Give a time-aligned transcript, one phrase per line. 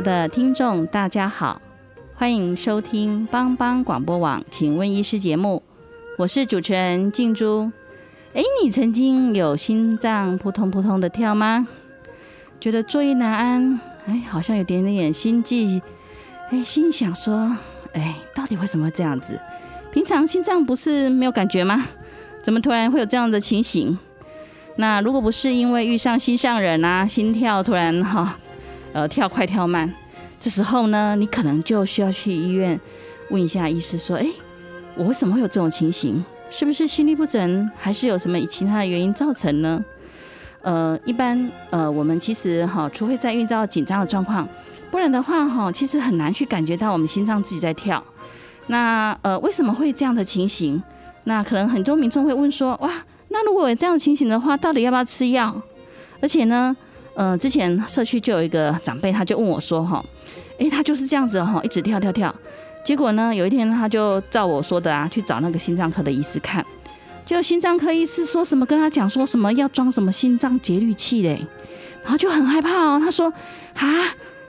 [0.00, 1.60] 的听众，大家好，
[2.14, 5.62] 欢迎收听帮帮广播网，请问医师节目，
[6.16, 7.70] 我是主持人静珠。
[8.32, 11.68] 哎，你曾经有心脏扑通扑通的跳吗？
[12.58, 15.82] 觉得坐立难安，哎，好像有点点心悸，
[16.50, 17.54] 哎，心想说，
[17.92, 19.38] 哎，到底为什么会这样子？
[19.92, 21.86] 平常心脏不是没有感觉吗？
[22.42, 23.98] 怎么突然会有这样的情形？
[24.76, 28.38] 那如果不是因为遇上心上人啊，心跳突然哈。
[28.92, 29.92] 呃，跳快跳慢，
[30.40, 32.78] 这时候呢，你可能就需要去医院
[33.30, 34.26] 问一下医师，说：“哎，
[34.96, 36.24] 我为什么会有这种情形？
[36.50, 39.84] 是不是心律不整，还是有什么其他的原因造成呢？”
[40.62, 44.46] 呃，一般呃，我们其实哈，除非在遇到紧张的状况，
[44.90, 48.02] 不然的话哈，其实很难去感觉到我们心脏自己在跳。
[48.66, 50.82] 那呃，为什么会这样的情形？
[51.24, 52.90] 那可能很多民众会问说：“哇，
[53.28, 55.62] 那如果有这样的情形的话，到底要不要吃药？”
[56.20, 56.76] 而且呢？
[57.20, 60.02] 呃，之前社区就有一个长辈，他就问我说：“哈，
[60.58, 62.34] 哎，他就是这样子哈，一直跳跳跳。
[62.82, 66.64] 结果呢，有一天他就照我说的啊，去找那个心脏科的医师看。
[67.26, 71.44] 就心脏科医师说什么，跟他讲说什么要装什么心脏节律器嘞，
[72.02, 72.98] 然后就很害怕哦。
[72.98, 73.30] 他说：
[73.74, 73.86] 啊，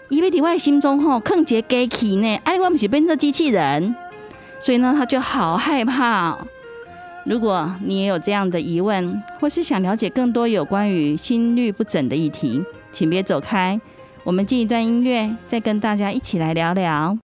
[0.08, 3.94] 以为在我心中吼坑节机器呢，哎，我不是变成机器人，
[4.62, 6.38] 所以呢，他就好害怕。”
[7.24, 13.80] 如果你也有这样的疑问，或是想了解更多有关于心律不整的议题，请别走开，
[14.24, 17.18] 我们进一段音乐，再跟大家一起来聊聊。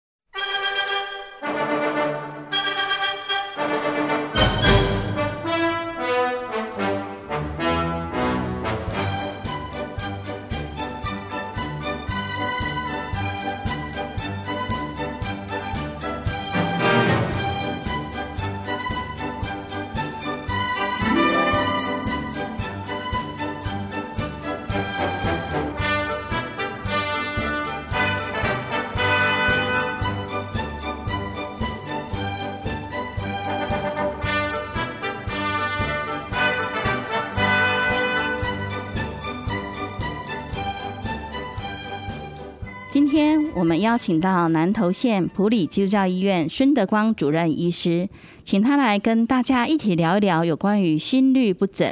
[43.98, 48.08] 请到南投县普里基督教医院孙德光主任医师，
[48.46, 51.92] 请他来跟大家一起聊一聊有关于心律不整。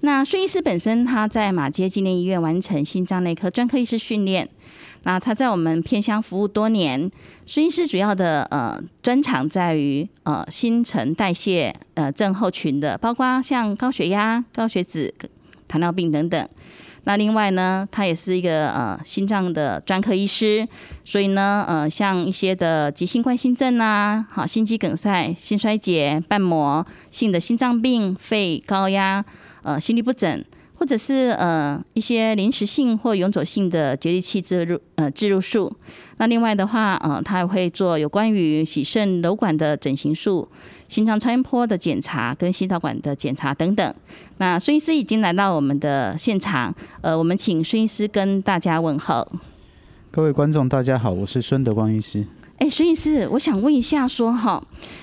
[0.00, 4.48] 那孙医师本身他在马街纪念医院完成心脏内科专科医师训练，
[5.02, 7.10] 那他在我们偏乡服务多年。
[7.44, 15.12] 孙医师主要的呃专长在于呃新陈代谢呃症候群的，包括像高血压、高血脂、
[15.68, 16.48] 糖尿病等等。
[17.10, 20.64] 那另外呢，他也是一个呃心脏的专科医师，
[21.04, 29.24] 所以呢，呃，像一些的急性冠心症啊，好心肌梗塞、心衰竭、瓣膜性的心脏病、肺高压、
[29.62, 30.44] 呃心律不整，
[30.80, 35.70] 或者是呃一些临时性或永久性的节律器置入呃置入术。
[36.16, 40.48] 那另外的话，呃，他还会做有关于洗肾瘘管的整形术。
[40.88, 43.94] 心脏超音波的检查跟心导管的检查等等，
[44.38, 49.24] 那孙医师已经来到我们的现场，呃，我们请孙医师跟大家问候。
[50.10, 52.26] 各位观众，大家好，我是孙德光医师。
[52.58, 54.60] 哎，孙医师，我想问一下，说哈，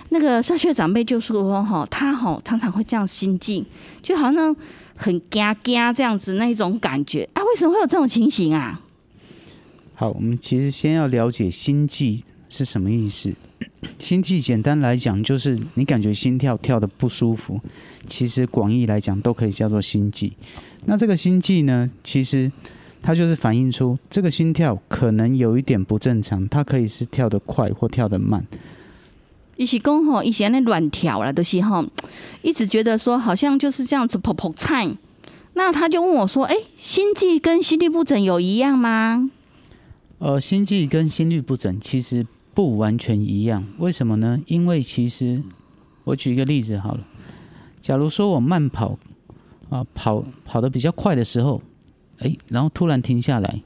[0.10, 3.66] 那个社区长辈就说哈，他哈常常会这样心悸，
[4.02, 4.54] 就好像
[4.98, 8.82] 很嘎嘎这样子那一种感觉啊，为什么会有这种情形啊？
[9.94, 13.34] 好，我们其实先要了解心悸是什么意思。
[13.98, 17.60] 心悸简单来讲，就是你感觉心跳跳的不舒服，
[18.06, 20.34] 其实广义来讲都可以叫做心悸。
[20.86, 22.52] 那这个心悸呢，其实
[23.02, 28.46] 它就是反映出这个心跳可能有一点不正常，它可以是跳得快或跳得慢。
[29.58, 31.86] 一起讲吼，以前那乱跳了都是吼，
[32.42, 34.88] 一直觉得说好像就是这样子噗噗菜。
[35.54, 39.30] 那他就问我说：“哎，心悸跟心律不整有一样吗？”
[40.20, 42.26] 呃，心悸跟心律不整其实。
[42.58, 44.42] 不完全一样，为什么呢？
[44.48, 45.44] 因为其实
[46.06, 47.02] 我举一个例子好了，
[47.84, 48.98] 假如说我慢跑
[49.70, 51.62] 啊，跑跑得比较快的时候，
[52.18, 53.62] 哎，然后突然停下来，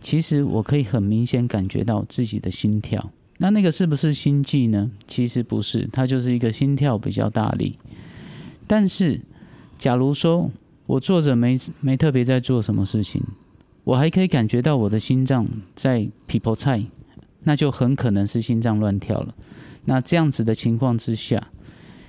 [0.00, 3.12] 其实我可以很明显感觉到自己的心跳。
[3.42, 4.90] 那那个是不是心悸呢？
[5.06, 7.78] 其实不是，它就是一个心跳比较大力。
[8.66, 9.22] 但是，
[9.78, 10.50] 假如说
[10.84, 13.22] 我坐着没没特别在做什么事情，
[13.84, 16.84] 我还可以感觉到我的心脏在劈破菜，
[17.44, 19.34] 那就很可能是心脏乱跳了。
[19.86, 21.48] 那这样子的情况之下，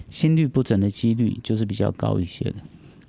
[0.09, 2.55] 心律不整的几率就是比较高一些的。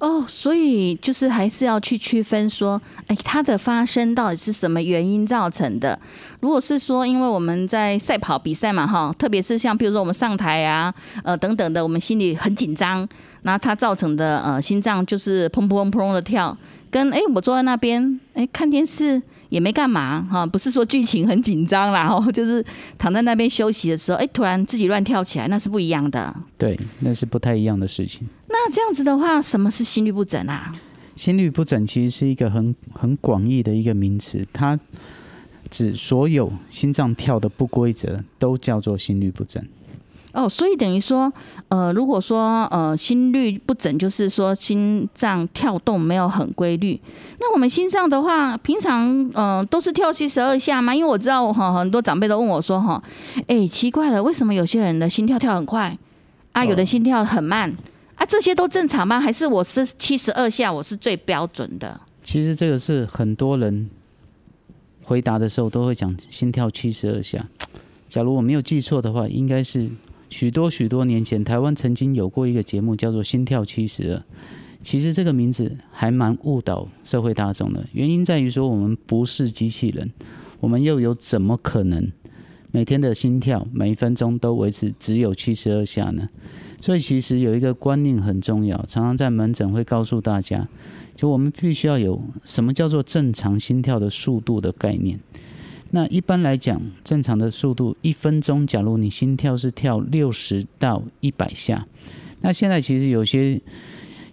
[0.02, 5.96] 哦，所以就是还是要去区分说，哎，它的发生到底是什么原因造成的？
[6.40, 13.08] 如果是说，因为我们在赛跑比赛嘛，哈，特别是像比如说我们上台啊，呃等等的，我们心里很紧张，
[13.43, 16.58] 那它造成的呃心脏就是砰砰砰砰的跳，
[16.90, 19.22] 跟哎我坐在那边哎看电视。
[19.52, 22.64] 也没干嘛哈，不是说剧情很紧张啦， 哦，就是
[22.96, 26.34] 躺在那边休息的时候，哎，突然自己乱跳起来，那是不一样的。
[26.56, 28.26] 对，那是不太一样的事情。
[28.49, 30.72] 那这样子的话，什么是心律不整啊？
[31.16, 34.81] 心律不整其实是一个很很广义的一个名词，它
[35.69, 39.62] 指所有心脏跳的不规则都叫做心律不整。
[40.32, 41.31] 哦，所以等于说，
[41.69, 46.99] 呃，如果说呃心率不整，就是说心脏跳动没有很规律。
[47.38, 50.94] 那我们心脏的话，平常嗯都是跳七十二下吗？
[50.94, 53.02] 因为我知道哈，很多长辈都问我说哈，
[53.46, 55.99] 哎，奇怪了，为什么有些人的心跳跳很快
[56.52, 57.70] 啊，有的心跳很慢
[58.14, 58.25] 啊？
[58.25, 59.20] 这些都正常吗？
[59.20, 62.00] 还是我是七十二下我是最标准的？
[62.23, 63.90] 其实这个是很多人
[65.05, 67.44] 回答的时候都会讲心跳七十二下。
[68.08, 69.90] 假如我没有记错的话，应该是。
[70.32, 74.17] 许多许多年前，台湾曾经有过一个节目，叫做《心跳七十二》。
[74.82, 80.11] 其实这个名字还蛮误导社会大众的，原因在于说我们不是机器人，
[80.58, 82.11] 我们又有怎么可能
[82.70, 86.31] 每天的心跳每一分钟都维持只有七十二下呢？
[86.81, 90.67] 所以其实有一个观念很重要，常常在门诊会告诉大家，
[91.14, 95.20] 就我们必须要有什么叫做正常心跳的速度的概念。
[95.94, 101.86] 那一般来讲，正常的速度一分钟，假如你心跳是跳六十到一百下，
[102.40, 103.60] 那现在其实有些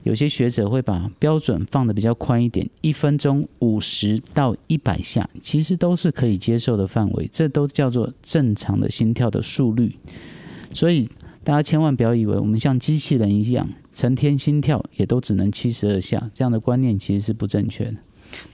[0.03, 9.93] 有些学者会把标准放的比较宽一点，一分钟五十到一百下，其实都是可以接受的范围，这都叫做正常的心跳的速率。
[10.73, 11.09] 所以
[11.43, 17.95] 大家千万不要以为我们像机器人一样，成天心跳也都只能七十二下，这样的观念其实是不正确的。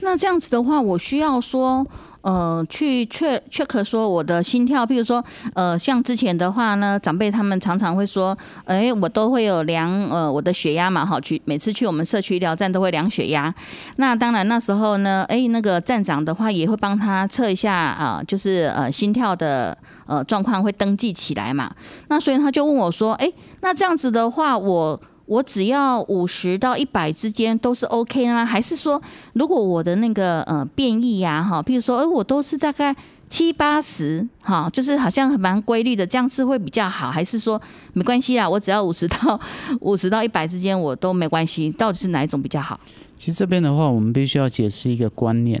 [0.00, 1.86] 那这样子的话，我需要说。
[2.22, 5.24] 呃，去确 check 说我的心跳，比如说，
[5.54, 13.54] 呃，像之前的话呢，长辈他们常常会说，哎，我都会有量呃我的血压嘛，哈，去每次去我们社区医疗站都会量血压。
[13.94, 21.72] 那当然那时候呢，哎，那个站长的话也会帮他测一下啊，就是呃心跳的呃状况会登记起来嘛。
[22.08, 25.00] 那所以他就问我说，哎，那这样子的话我。
[25.26, 28.46] 我只要五十到一百之间都是 OK 吗？
[28.46, 29.00] 还是说，
[29.34, 32.94] 如果我的那个呃变异呀，哈，比如说，哎，我都是大概
[33.28, 37.10] 七八十，哈，就是好像蛮规律的，这样是会比较好？
[37.10, 37.60] 还是说
[37.92, 38.48] 没关系啊？
[38.48, 39.40] 我只要五十到
[39.80, 42.78] 五十到一百之间我都没关系，到底是哪一种比较好？
[43.16, 45.60] 其实这边的话，我们必须要解释一个观念。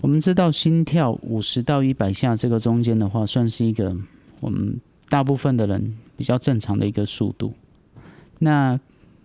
[0.00, 3.94] 我们知道心跳五十到一百下这个中间的话，算是一个
[4.40, 7.52] 我们大部分的人比较正常的一个速度。
[8.40, 8.78] 那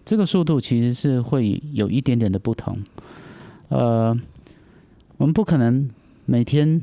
[0.06, 2.78] 这个速度其实是会有一点点的不同，
[3.68, 4.18] 呃，
[5.18, 5.88] 我们不可能
[6.26, 6.82] 每天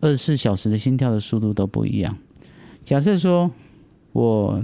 [0.00, 2.16] 二十四小时的心跳的速度都不一样。
[2.84, 3.50] 假设说
[4.12, 4.60] 我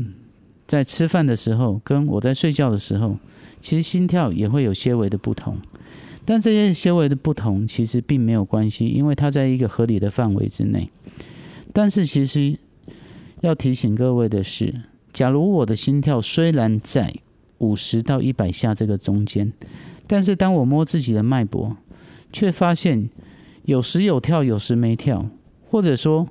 [0.67, 3.17] 在吃饭的时候，跟我在睡觉的时候，
[3.61, 5.57] 其实心跳也会有些微的不同，
[6.25, 10.91] 但这些些微的不同其实并没有关系，因为它在一个合理的范围之内。
[11.73, 12.59] 但是其实
[13.41, 14.83] 要提醒各位的是。
[15.13, 17.15] 假如我的心跳虽然在
[17.59, 19.53] 五十到一百下这个中间，
[20.07, 21.77] 但是当我摸自己的脉搏，
[22.33, 23.09] 却发现
[23.65, 25.29] 有时有跳，有时没跳，
[25.69, 26.27] 或者说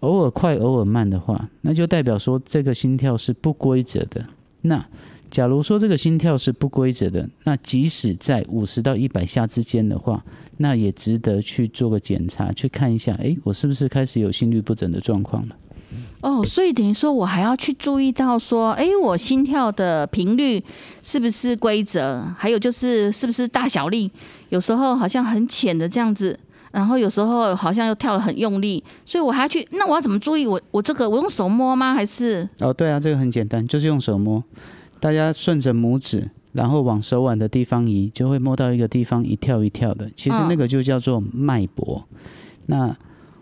[0.00, 4.24] 偶尔快，偶尔慢的话，那就代表说这个心跳是不规则的。
[4.60, 4.86] 那
[5.30, 10.24] 假如说这个心跳是不规则的，那即使在五十到一百下之间的话，
[10.58, 15.56] 那也值得去做个检查，去看一下，诶，我是不是开始有心律不整的状况了？
[16.20, 20.62] 哦，所以等于说我还要去注意到说，哎，我心跳的频率
[21.02, 22.24] 是不是规则？
[22.36, 24.10] 还有就是是不是大小力？
[24.48, 26.38] 有时候好像很浅的这样子，
[26.72, 29.64] 然后有时候好像又跳的很用力，所以我还要去。
[29.72, 30.44] 那我要怎么注意？
[30.44, 31.94] 我我这个我用手摸吗？
[31.94, 32.48] 还是？
[32.60, 34.42] 哦，对啊，这个很简单，就是用手摸。
[34.98, 40.10] 大家顺着拇指，然后往手腕的地方移，就会摸到一个地方一跳一跳的。
[40.16, 42.04] 其实那个就叫做脉搏。
[42.66, 42.92] 那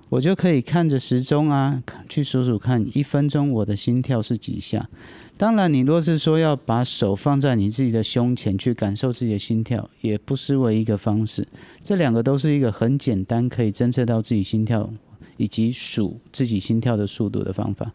[0.09, 4.89] 我就可以看着时钟啊，去数数看一分钟我的心跳是几下。
[5.37, 11.47] 当然，你若是说要把手放在你自己的胸前去感受自己的心跳，也不失为一个方式。
[11.83, 14.89] 这两个都是一个很简单可以侦测到自己心跳
[15.37, 17.93] 以及数自己心跳的速度的方法。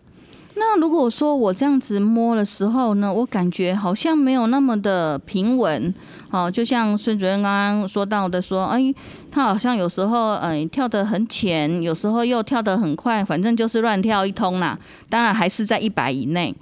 [0.63, 5.91] 那如果说我这样子摸的时候呢，我感觉好像没有那么的平稳，
[6.29, 8.93] 哦，就像孙主任刚刚说到的，说，哎，
[9.31, 14.77] 他好像有时候，嗯，跳得很浅，有时候又跳得很快，反正就是乱跳一通啦。
[15.09, 16.55] 当然还是在一百以内。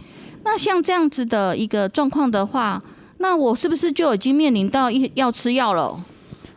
[0.45, 2.81] 那像这样子的一个状况的话，
[3.17, 6.01] 那我是不是就已经面临到一要吃药了？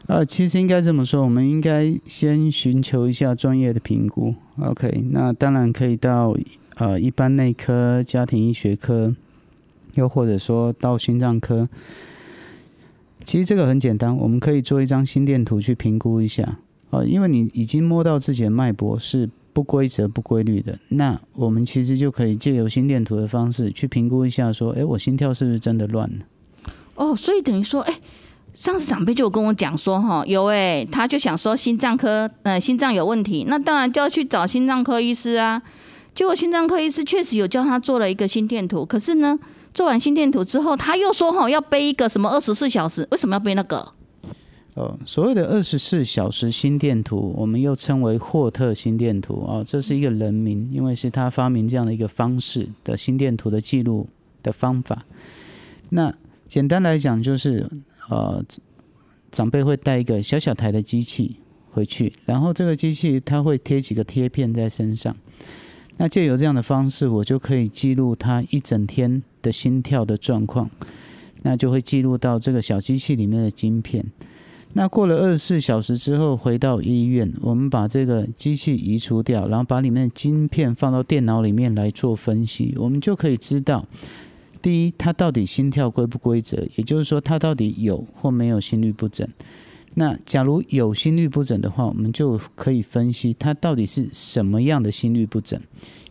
[0.06, 4.32] 呃，其实应该这么说，我们应该先寻求一下专业的评估。
[4.60, 6.32] OK，那当然可以到
[6.82, 9.14] 呃一般内科、家庭医学科，
[9.94, 11.68] 又或者说到心脏科。
[13.22, 16.58] 其实这个很简单，我们可以做一张心电图去评估一下。
[16.90, 26.24] 呃，因为你已经摸到自己的脉搏是不规则、不规律的，那我们其实就可以借由心电图的方式去评估一下，说，哎，我心跳是不是真的乱了？
[26.96, 27.94] 哦，所以等于说，哎。
[28.54, 35.62] 上次长辈就有跟我讲说，哈，有哎，他就想说心脏科，呃，心脏有问题，那当然就要去找心脏科医师啊。
[36.14, 39.38] 结果心脏科医师确实有叫他做了一个心电图，可是呢，
[39.72, 43.06] 做完心电图之后，他又说，吼，要背一个什么二十四小时？
[43.10, 43.92] 为什么要背那个？
[44.74, 54.08] 哦，所谓的二十四小时心电图，我们又称为霍特心电图哦，这是一个人名，因为是他发明这样的一个方式的心电图的记录
[54.42, 55.04] 的方法。
[55.90, 56.14] 那
[56.46, 57.68] 简单来讲就是。
[58.10, 58.44] 呃，
[59.30, 61.36] 长辈会带一个小小台的机器
[61.70, 65.16] 回去，然后这个机器它会贴几个贴片在身上。
[65.98, 70.68] 那借由这样的方式，我就可以记录他一整天的心跳的状况，
[71.42, 74.04] 那就会记录到这个小机器里面的晶片。
[74.74, 83.86] 那过了二十四小时之后，回到医院，我们把这个机器移除掉，然后把里面的晶片放到电脑里面来做分析，我们就可以知道。
[84.62, 86.66] 第一，他到底心跳规不规则？
[86.76, 89.28] 也就是说，他到底有或没有心律不整？
[89.94, 95.60] 那假如有心律不整的话，我们就可以分析它到底是什么样的心律不整。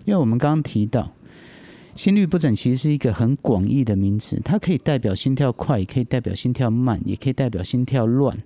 [0.06, 1.12] 因为我们刚刚提到，
[1.96, 8.38] 心律不整其实是一个很广义的名词，它可以代表心跳快，也可以代表心跳慢，也可以代表心跳乱。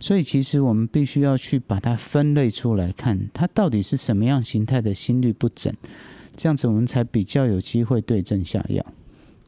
[0.00, 5.72] 所以，其实我们必须要去把它分类出来，看它到底是什么样形态的心律不整，
[6.36, 8.84] 这样子我们才比较有机会对症下药。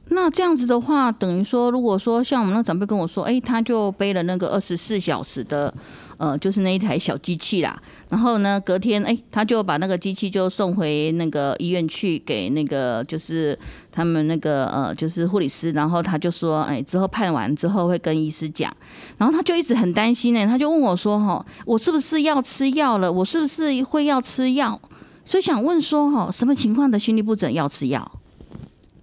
[0.09, 5.73] 那这样子的话，等于说，如果说像我们那长辈跟我说，哎，他就背了那个二十四小时的，
[6.19, 7.81] 呃，就是那一台小机器啦。
[8.11, 13.59] 然后呢，隔天，哎，他就把那个机器就送回那个医院去给那个就是
[13.91, 15.73] 他们那个呃，就是护理师。
[15.73, 18.71] 然后他就说，哎，之后判完之后会跟医师讲。
[19.17, 23.11] 然后他就一直很担心呢，他就问我说，哈，我是不是要吃药了？
[23.11, 24.79] 我是不是会要吃药？
[25.25, 28.21] 所以想问说，哈，什么情况的心律不整要吃药？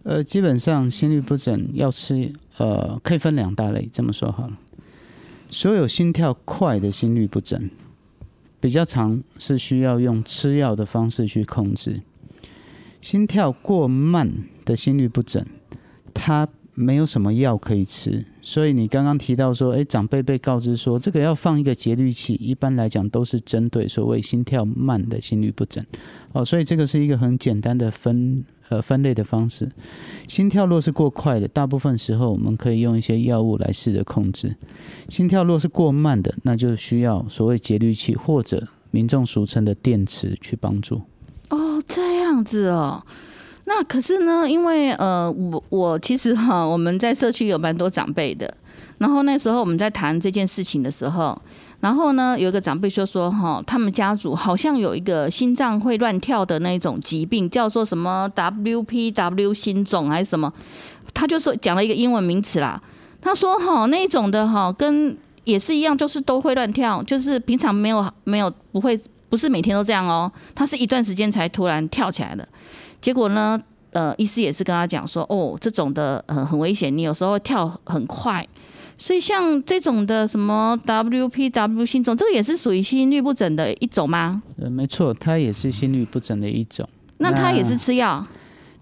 [0.03, 3.87] 呃，基本上心律不整要吃，呃，可以分两大类。
[3.91, 4.57] 这么说好了，
[5.51, 7.69] 所有心跳快的心律不整，
[8.59, 12.01] 比较长是需要用吃药的方式去控制；
[12.99, 14.31] 心跳过慢
[14.65, 15.45] 的心律不整，
[16.15, 18.25] 它没有什么药可以吃。
[18.41, 25.85] 所以你刚刚提到说，诶，长辈被告知说这个要放一个节律器，一般来讲都是针对所谓心跳慢的心律不整。
[26.31, 28.43] 哦，所以这个是一个很简单的分。
[28.71, 29.69] 呃，分类的方式，
[30.29, 34.47] 心跳若是过快的，大部分时候我们可以用一些药物来试着控制；
[35.09, 41.01] 心跳若是过慢的，那就需要所谓节律器或者民众俗称的电池去帮助。
[41.49, 43.03] 哦，这样子哦。
[43.65, 48.53] 那可是呢，因为呃，我我其实哈，我们在社区有蛮多长辈的，
[48.99, 51.37] 然后那时候我们在谈这件事情的时候。
[51.81, 60.53] 然后呢，有一个长辈就说：“哈，他们家族好像有一个心脏会乱跳的那种疾病，叫做什么 WPW 心肿还是什么？
[61.13, 62.79] 他就是讲了一个英文名词啦。
[63.19, 68.95] 他说：哈，那种的哈，跟也是一样，就是都会乱跳，就是平常没有没有不会，
[69.27, 70.31] 不是每天都这样哦。
[70.53, 72.47] 他是一段时间才突然跳起来的。
[73.01, 73.59] 结果呢，
[73.89, 78.47] 呃，医师也是跟他讲说：哦，这种的呃很危险，你有时候跳很快。”
[79.01, 84.43] 所以像这种的什么 WPW 心肿，这个也是属于心律不整的一种吗？
[84.57, 86.87] 呃，没错，它也是心律不整的一种。
[87.17, 88.23] 那它也是吃药？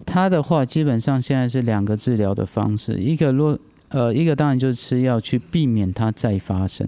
[0.04, 3.58] 它的话，基本上现在是两个治疗的方式，一个若
[3.88, 6.86] 呃，一个当然就是吃药去避免它再发生。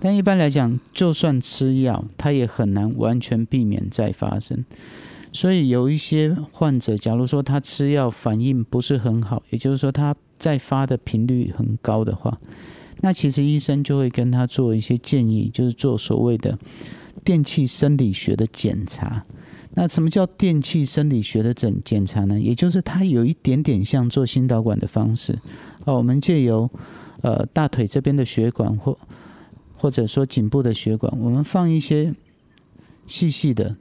[0.00, 4.64] 但一般来讲，就算吃药，它也很难完全避免再发生。
[5.32, 10.14] 所以有一些患者，假如说他吃药反应不是很好，也就是说他。
[10.38, 12.36] 再发的频率很高的话，
[13.00, 16.58] 那其实医生就会跟他做一些建议，就是做所谓的
[17.22, 19.24] 电气生理学的检查。
[19.74, 22.40] 那什么叫电气生理学的诊检查呢？
[22.40, 25.38] 也就是它有一点点像做心导管的方式。
[25.84, 26.68] 哦，我们借由
[27.20, 28.98] 呃大腿这边的血管或
[29.76, 32.12] 或者说颈部的血管，我们放一些
[33.06, 33.76] 细细的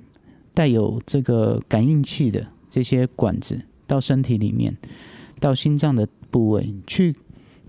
[0.54, 3.62] 带有这个感应器的这些管子。
[3.88, 4.78] 到身体里面，
[5.38, 7.14] 到心脏的部位去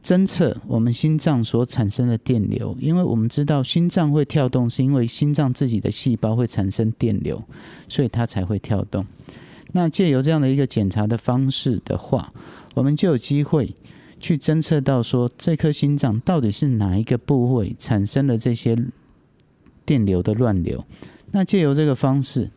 [0.05, 2.77] 侦测我们心脏所产生的电流。
[2.79, 7.43] 因为我们知道心脏会跳动，是因为心脏自己的细胞会产生电流，
[7.89, 9.05] 所以它才会跳动。
[9.73, 12.33] 那借由这样的一个检查的方式的话，
[12.75, 13.75] 我们就有机会
[14.21, 18.77] 去侦测到说这颗心脏到底是哪一个部位产生了这些
[19.85, 20.85] 电流的乱流。
[21.33, 22.49] 那借由这个方式，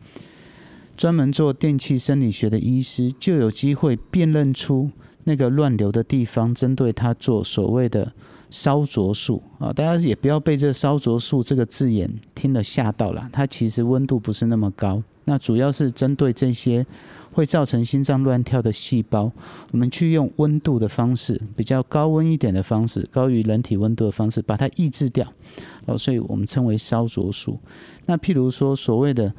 [0.96, 4.90] 专门做电气生理学的医师就有机会辨认出
[5.24, 8.12] 那个乱流的地方，针对他做所谓的
[8.48, 9.72] 烧灼术啊。
[9.72, 15.02] 大家也不要被这“烧灼术”这个字眼听了吓到了，它其实温度不是那么高。
[15.24, 16.86] 那主要是针对这些
[17.36, 19.30] 会造成心脏乱跳的细胞，
[19.70, 25.30] 我们去用温度的方式，比较高温一点的方式，高于人体温度的方式，把它抑制掉。
[25.84, 27.60] 哦，所以我们称为烧灼术。
[28.06, 29.30] 那譬如说所谓的，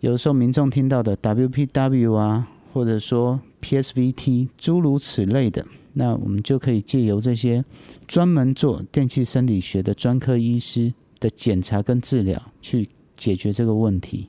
[0.00, 5.64] 有时候民众听到的 WPW 啊，或者说 PSVT，诸如此类的，
[5.94, 7.64] 那我们就可以借由这些
[8.06, 14.28] 专门做电气生理学的专科医师的检查跟治疗，去解决这个问题。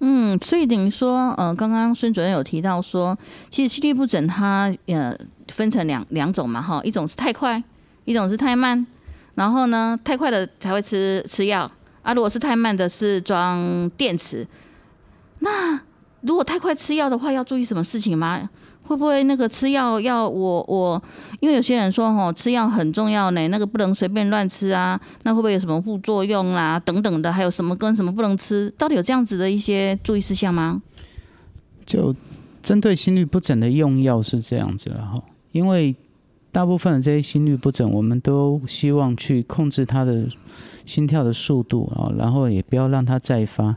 [0.00, 3.18] 嗯，所以等于说，呃，刚刚孙主任有提到说，
[3.50, 5.16] 其实心律不整它呃
[5.48, 7.62] 分成两两种嘛，哈，一种是太快，
[8.04, 8.86] 一种是太慢。
[9.34, 11.70] 然后呢，太快的才会吃吃药
[12.02, 14.46] 啊，如果是太慢的，是装电池。
[15.40, 15.80] 那
[16.20, 18.48] 如果太快吃药的话，要注意什么事情吗？
[18.88, 21.00] 会不会那个吃药要我我？
[21.40, 24.98] 因为有些人说吼，吃药很重要呢，那个不能随便乱吃啊。
[25.24, 26.80] 那会不会有什么副作用啦？
[26.80, 28.72] 等等的，还有什么跟什么不能吃？
[28.78, 30.80] 到底有这样子的一些注意事项吗？
[31.84, 32.14] 就
[32.62, 35.94] 针对心律不整的用药是这样子了哈，因为
[36.50, 40.26] 大部分的这些心律不整，我们都希望去控制它的
[40.86, 43.76] 心跳的速度啊，然后也不要让它再发，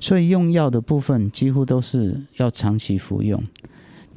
[0.00, 3.42] 所以用药的部分几乎都是要长期服用。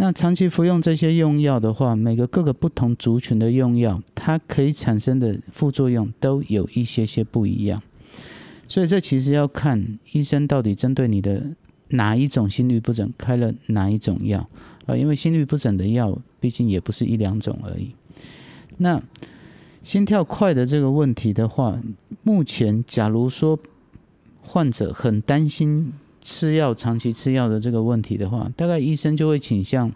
[0.02, 7.80] 那长期服用这些用药的话，每个各个不同族群的用药，它可以产生的副作用都有一些些不一样。
[8.68, 11.46] 所以这其实要看医生到底针对你的
[11.90, 14.50] 哪一种心律不整开了哪一种药
[14.88, 17.94] 啊，因为心律不整的药毕竟也不是一两种而已。
[18.78, 19.00] 那
[19.84, 21.80] 心跳快的这个问题的话，
[22.24, 23.60] 目前假如说
[24.42, 25.94] 患者很担心。
[26.22, 29.92] 吃药长期吃药的这个问题的话，大概医生就会倾向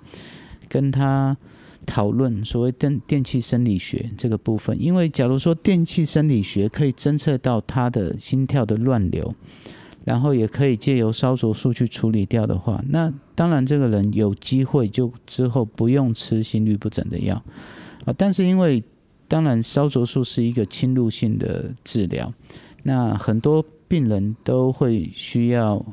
[0.67, 1.38] 跟他
[1.85, 4.75] 讨论所谓电电气生理学这个部分。
[4.81, 9.35] 因为假如说电气生理学可以侦测到他的心跳的乱流，
[10.03, 17.41] 然后也可以借由烧灼术去处理掉的话，那当然这个人有机会就之后不用吃心律不整的药
[18.05, 18.13] 啊。
[18.17, 18.83] 但是因为
[19.27, 22.33] 当然烧灼术是一个侵入性的治疗，
[22.83, 23.63] 那很多
[23.95, 25.86] 病人都会需要。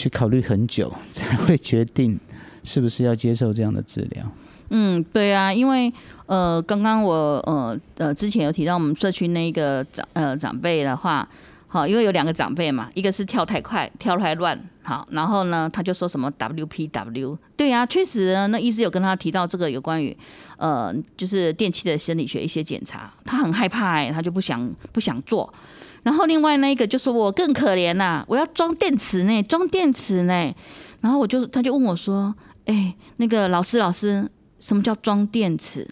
[0.00, 2.16] 去考虑很久才会决定
[2.62, 4.24] 是不是要接受这样的治疗。
[4.70, 5.92] 嗯，对啊，因为
[6.26, 7.12] 呃，刚刚我
[7.44, 11.28] 呃呃之前有提到我们社区那个长呃长辈的话，
[11.66, 20.16] 好，因为有两个长辈嘛，一个是跳太快，跳太乱，好，然后呢他就说什么 WPW，对啊，确实那医师有跟他提到这个有关于
[20.58, 25.52] 呃就是电器的生理学一些检查，他很害怕哎，他就不想不想做。
[26.02, 30.54] 然后另外那一个就是我更可怜呐，我要装电池呢，装电池呢。
[31.00, 32.34] 然后我就他就问我说
[32.66, 34.28] ：“哎，那个老师老师，
[34.60, 35.86] 什么叫装电池？”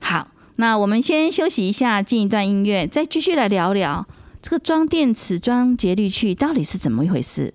[0.00, 4.06] 好，那我们先休息一下，进一段音乐，再继续来聊聊
[4.42, 7.54] 这个装电池、装节律器到底是怎么一回事。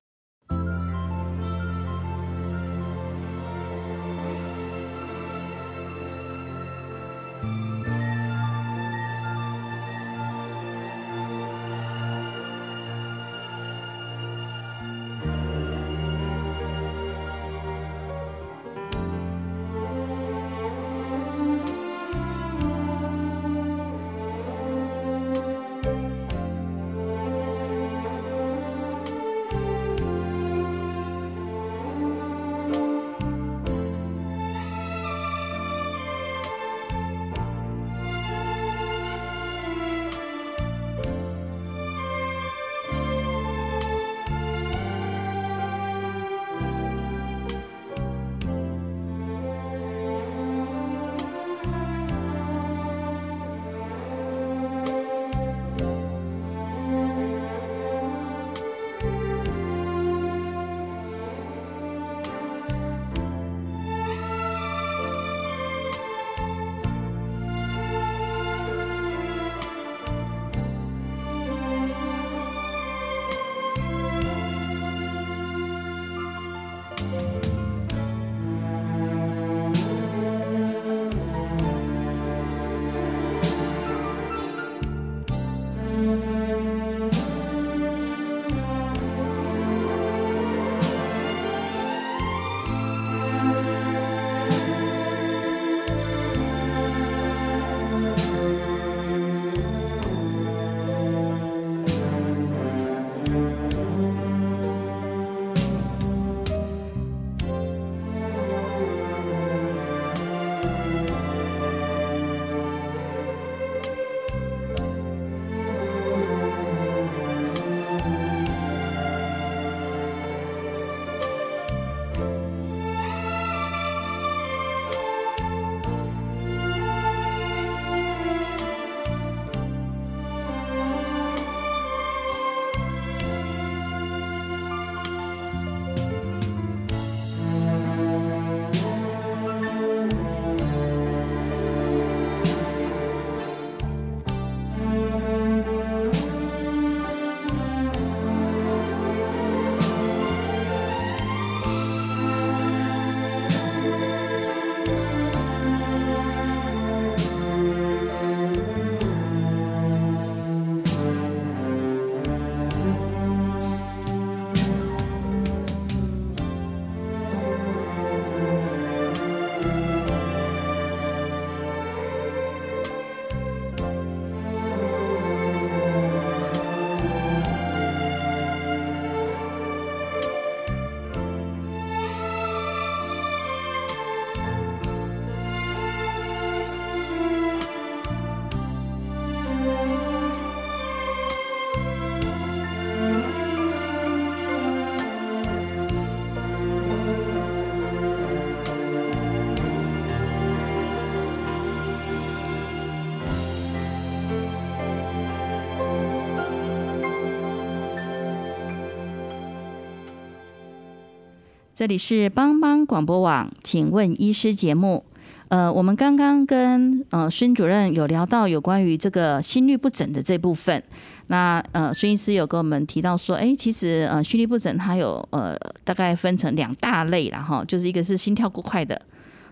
[211.77, 215.05] 这里是帮帮广播网，请问医师节目。
[215.49, 220.81] 呃，我们刚刚跟呃孙主任有聊到有关于这个心律不整的这部分。
[221.27, 228.99] 那呃，孙医师有跟我们提到说，哎，其实呃心律不整它有呃大概分成两大类，然后就是一个是心跳过快的，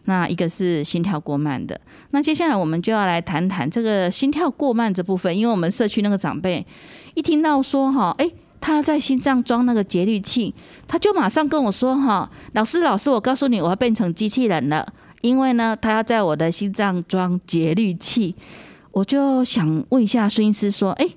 [0.06, 1.80] 那一个是心跳过慢的。
[2.10, 6.66] 那接下来我们就要来谈谈这个心跳过慢这部分，因为我们社区那个长辈
[7.14, 8.28] 一听到说哈，哎。
[8.66, 10.52] 他在心脏装那个节律器，
[10.88, 18.34] 他就马上跟我说：“哈，老师，老师，我告诉你，我要变成机器人了，因为呢，他要在我的心脏装节律器。”
[18.90, 21.08] 我就想问一下孙医师说：“哎，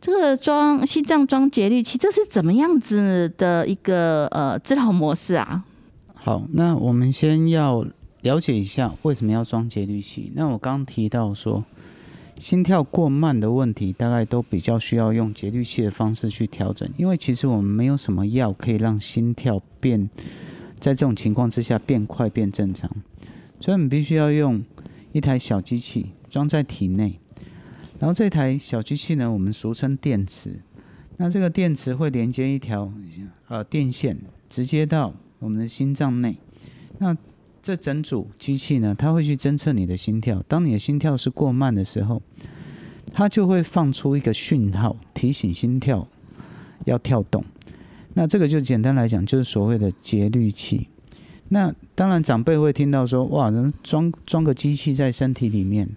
[0.00, 5.62] 这个装心脏装节律器，这是怎么样子的一个呃治疗模式啊？”
[6.18, 7.86] 好，那我们先要
[8.22, 10.32] 了解一下为什么要装节律器。
[10.34, 11.62] 那我刚提到说。
[12.40, 20.08] 心跳过慢的问题，大概都比较需要用节律器的方式去调整，因为其实我们没有什么药可以让心跳变，
[20.80, 22.90] 在这种情况之下变快变正常，
[23.60, 24.64] 所以我们必须要用
[25.12, 27.20] 一台小机器装在体内，
[27.98, 30.62] 然后这台小机器呢，我们俗称电池，
[31.18, 32.90] 那这个电池会连接一条
[33.48, 34.16] 呃电线，
[34.48, 36.38] 直接到我们的心脏内，
[36.96, 37.14] 那。
[37.62, 40.42] 这整组机器呢，它会去侦测你的心跳。
[40.48, 42.22] 当你的心跳是过慢的时候，
[43.12, 46.08] 它就会放出一个讯号，提醒心跳
[46.86, 47.44] 要跳动。
[48.14, 50.88] 那这个就简单来讲，就是所谓的节律器。
[51.48, 55.88] 那当然，长辈会听到说：“哇，能装装个机器在身体里面？”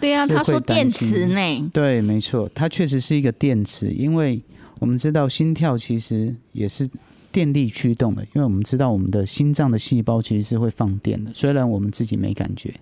[0.00, 1.70] 对啊，他说电池呢？
[1.72, 4.40] 对，没错，它确实是一个电池，因为
[4.78, 6.88] 我们知道心跳其实也是。
[7.34, 12.72] 电力驱动的，因为我们知道我们的心脏的细胞其实是会放电的，虽然我们自己没感觉。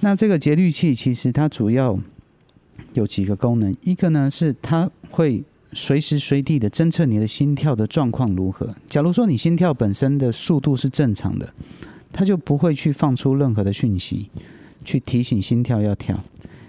[0.00, 1.98] 那这个节律器其实它主要
[2.94, 8.74] 有几个功能，一个呢是它会随时随地的侦测你的心跳的状况如何。
[8.86, 11.52] 假如说你心跳本身的速度是正常的，
[12.10, 14.30] 它就不会去放出任何的讯息
[14.86, 16.18] 去提醒心跳要跳。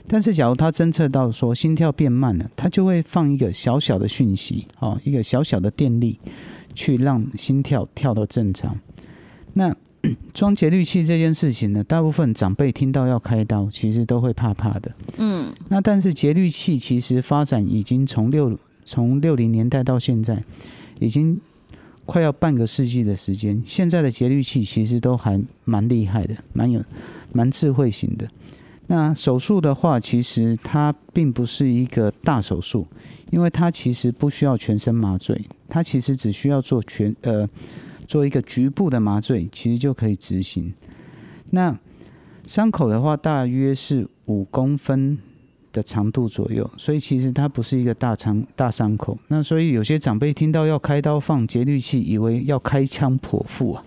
[0.07, 6.19] 但是假如它侦测到说心跳变慢了，它就会放一个小小的讯息，哦，一个小小的电力。
[6.75, 8.77] 去让心跳跳到正常。
[9.53, 9.75] 那
[10.35, 14.93] 装节律器这件事情呢，大部分长辈听到要开刀，其实都会怕怕的。
[15.17, 15.51] 嗯。
[15.69, 20.43] 那但是节律器其实发展已经从六从六零年代到现在，
[20.99, 21.41] 已经
[22.05, 23.59] 快要半个世纪的时间。
[23.65, 26.83] 现在的节律器其实都还蛮厉害的，蛮有
[27.33, 28.27] 蛮智慧型的。
[28.87, 32.85] 那手术的话，其实它并不是一个大手术，
[33.31, 37.49] 因为它其实不需要全身麻醉，它其实只需要做全呃
[38.07, 40.71] 做一个局部的麻醉，其实就可以执行。
[41.49, 41.75] 那
[42.45, 45.17] 伤口的话，大约是五公分
[45.73, 49.17] 的长度左右，所以其实它不是一个大伤大伤口。
[49.29, 53.83] 那所以有些长辈听到要开刀放节律器，以为要开枪剖腹啊。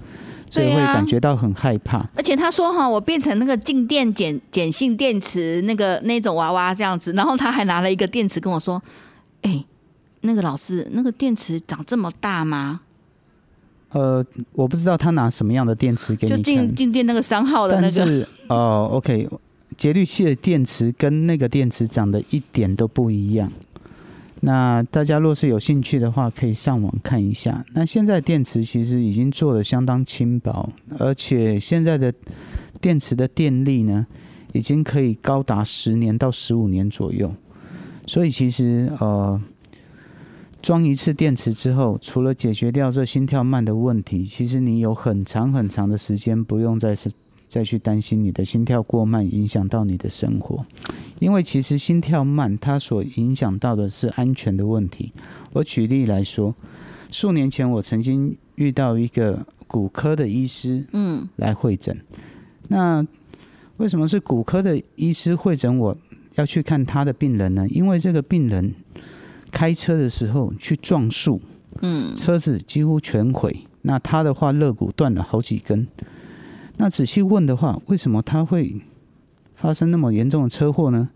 [0.51, 8.83] 所以会感觉到很害怕，而且他说哈，我变成那个静电碱碱性电池那个那种娃娃这样子，然后他还拿了一个电池跟我说，
[9.43, 9.65] 哎，
[10.23, 12.81] 那个老师，那个电池长这么大吗？
[13.91, 17.97] 呃，我不知道他拿什么样的电池给你就静静电那个三号的那个。
[17.97, 19.29] 但是哦，OK，
[19.77, 23.51] 节律器的电池跟那个电池长得一点都不一样。
[24.41, 27.65] 那大家若是有兴趣的话，可以上网看一下。
[27.75, 32.13] 那现在电池其实已经做的相当轻薄，而且现在的
[32.81, 34.07] 电池的电力呢，
[34.53, 37.35] 已经可以高达十年到十五年左右。
[38.07, 39.41] 所以其实呃，
[40.63, 47.11] 装一次电池之后，除了解决掉这心跳慢的问题，其实你有很长很长的时间不用再是。
[47.49, 50.65] 再去担心你的心跳过慢影响到你的生活，
[51.19, 55.13] 因为其实心跳慢它所影响到的是安全的问题。
[55.53, 56.55] 我举例来说，
[57.11, 61.99] 数年前我曾经遇到一个骨科的医师，嗯，来会诊。
[62.69, 63.05] 那
[63.79, 65.79] 为什么是骨科的医师会诊？
[65.79, 65.97] 我
[66.35, 67.67] 要去看他的病人呢？
[67.69, 68.75] 因为这个病人
[69.51, 71.41] 开车的时候去撞树，
[71.81, 73.65] 嗯，车子几乎全毁。
[73.83, 75.87] 那他的话，肋骨断了好几根。
[76.79, 78.75] 那仔细问的话，为什么他会
[79.55, 81.09] 发生那么严重的车祸呢？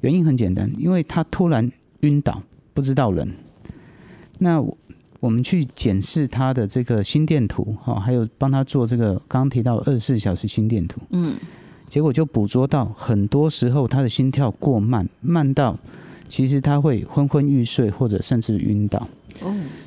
[0.00, 3.30] 原因很简单，因为他突然晕倒，不知道人。
[4.38, 4.60] 那
[5.20, 11.36] 我们去检视他的这个心电图，哈，还有帮他做这个刚刚提到二十四小时心电图，嗯，
[11.86, 15.78] 结果就捕捉到很多时候他的心跳过慢，慢到
[16.30, 19.06] 其实他会昏昏欲睡，或者甚至晕倒。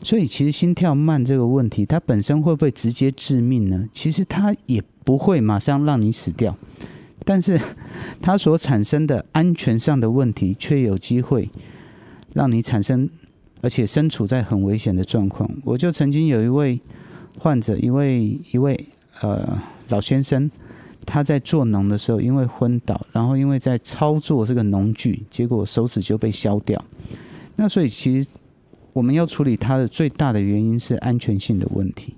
[0.04, 3.88] 所以其实心跳慢这个问题，它本身会不会直接致命呢？
[3.92, 6.58] 其实它也不会马上让你死掉，
[7.26, 7.60] 但是
[8.22, 11.50] 它所产生的安全上的问题，却有机会
[12.34, 13.10] 让你产生，
[13.62, 15.50] 而且身处在很危险的状况。
[15.64, 16.80] 我就曾经有一位
[17.40, 18.88] 患者一位一位
[19.22, 20.50] 呃老先生，
[21.06, 26.84] 他在做农的时候因为昏倒，然后因为在操作这个农具，结果手指就被削掉。
[27.56, 28.28] 那所以其实
[28.94, 32.16] 我们要处理他的最大的原因是安全性的问题。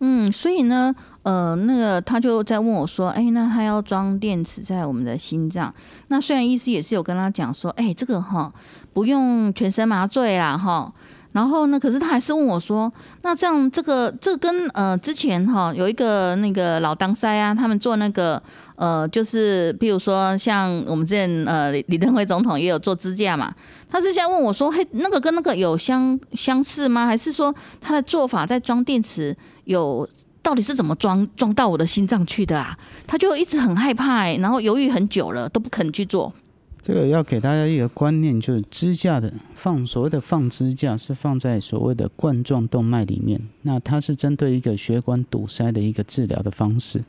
[0.00, 5.74] 嗯，所以呢，呃，那个他就在问我说：“哎，那他要装电池在我们的心脏？
[6.08, 8.52] 那虽然医师也是有跟他讲说，哎，这个哈
[8.92, 10.92] 不用全身麻醉啦，哈。
[11.32, 18.42] 然后呢，可是他还是问我说：那这样这个这跟呃之前哈有一个那个老当塞啊，他们做那个
[18.76, 23.54] 呃，就是比如说像我们之前呃李登辉总统也有做支架嘛，
[23.90, 27.06] 他是现在问我说：嘿，那个跟那个有相相似吗？
[27.06, 30.08] 还是说他的做法在装电池？”有
[30.42, 32.78] 到底是怎么装装到我的心脏去的啊？
[33.04, 36.32] 他就一直很害怕哎，然后犹豫很久了都不肯去做。
[36.80, 47.02] 这个要给大家一个观念，就是支架的放所谓的放支架是放在所谓的冠状动脉里面，那它是针对一个血管堵塞的一个治疗的方式。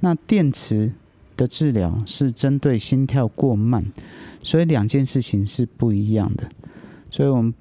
[0.00, 0.92] 那电池
[1.36, 3.84] 的治疗是针对心跳过慢，
[4.42, 6.48] 所以两件事情是不一样的。
[7.10, 7.52] 所以我们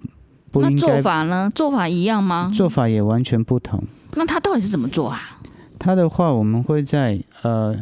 [0.52, 1.52] 不应该做法呢？
[1.54, 2.50] 做法一样吗？
[2.54, 3.84] 做法也完全不同。
[4.16, 5.40] 那他到底是怎么做啊？
[5.80, 7.76] 他的话，我们会在呃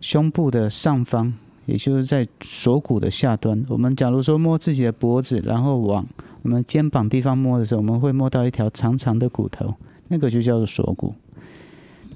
[0.00, 1.32] 胸部的上方，
[1.64, 3.64] 也就是在锁骨的下端。
[3.68, 6.06] 我们假如说摸自己的脖子，然后往
[6.42, 9.74] 我们肩膀地方摸的时候，我们会摸到一条长长的骨头，
[10.08, 11.12] 那个就叫做锁骨。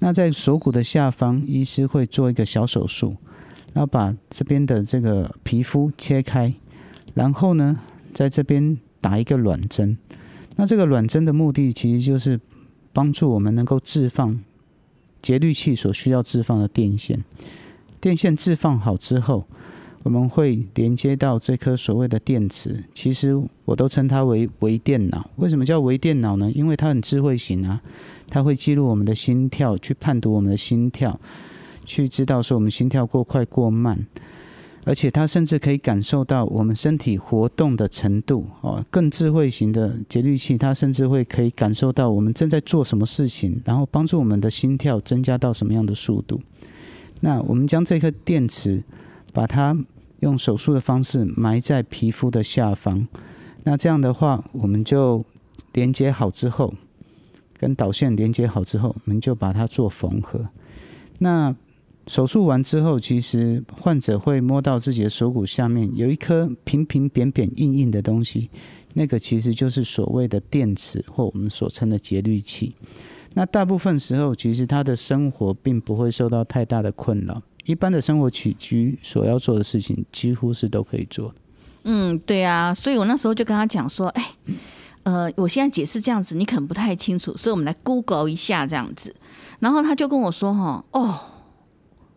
[0.01, 3.17] 那在锁骨的下方，医师会做一个小手术，
[3.73, 6.53] 然后把这边的这个皮肤切开，
[7.15, 7.79] 然后呢，
[8.13, 9.97] 在这边打一个软针。
[10.57, 12.39] 那这个软针的目的，其实就是。
[12.93, 14.41] 帮助我们能够置放
[15.23, 17.23] 节律器所需要置放的电线，
[18.01, 19.45] 电线置放好之后，
[20.03, 22.83] 我们会连接到这颗所谓的电池。
[22.93, 25.31] 其实我都称它为微电脑。
[25.37, 26.51] 为什么叫微电脑呢？
[26.51, 27.81] 因为它很智慧型啊，
[28.31, 31.19] 它会记录我们的心跳，去判读我们的心跳，
[31.85, 34.07] 去知道说我们心跳过快过慢。
[34.85, 46.41] 而且它甚至可以感受到我们身体活动的程度哦，更智慧型的节律器，它甚至会可以感受到我们正在做什么事情，然后帮助我们的心跳增加到什么样的速度。
[47.21, 48.83] 那我们将这颗电池，
[49.35, 49.77] 把它
[50.21, 53.07] 用手术的方式埋在皮肤的下方。
[53.65, 55.23] 那这样的话，我们就
[55.75, 56.73] 连接好之后，
[57.61, 60.49] 跟导线连接好之后，我们就把它做缝合。
[61.19, 61.55] 那
[62.07, 68.49] 手术完之后，其实患者会摸到自己的锁骨下面有一颗平平扁扁硬硬的东西，
[68.95, 72.75] 那个其实就是所谓的电池或我们所称的节律器。
[73.35, 81.33] 那大部分时候，其实他的生活并不会受到太大的困扰，一般的生活起居所要做的事情，几乎是都可以做。
[81.85, 84.33] 嗯，对啊，所以我那时候就跟他讲说，哎，
[85.03, 89.15] 呃，我现在解释这样子，你可能不太清楚，所以我们来 Google 一下这样子。
[89.59, 91.21] 然后他就跟我说，哈，哦。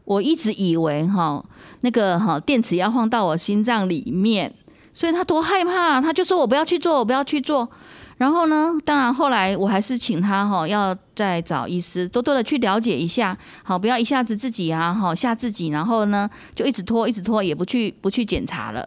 [0.05, 1.41] 我一直以为哈
[1.79, 4.53] 那个哈电池要放到我心脏里面，
[4.93, 7.69] 所以他多害怕，他就说我不要去做，我不要去做。
[8.17, 18.85] 然后呢，当然后来我还是请他哈要再找医师多多的去了解一下，好不要一下子自己啊哈吓自己，然后呢就一直拖一直拖，也不去不去检查了。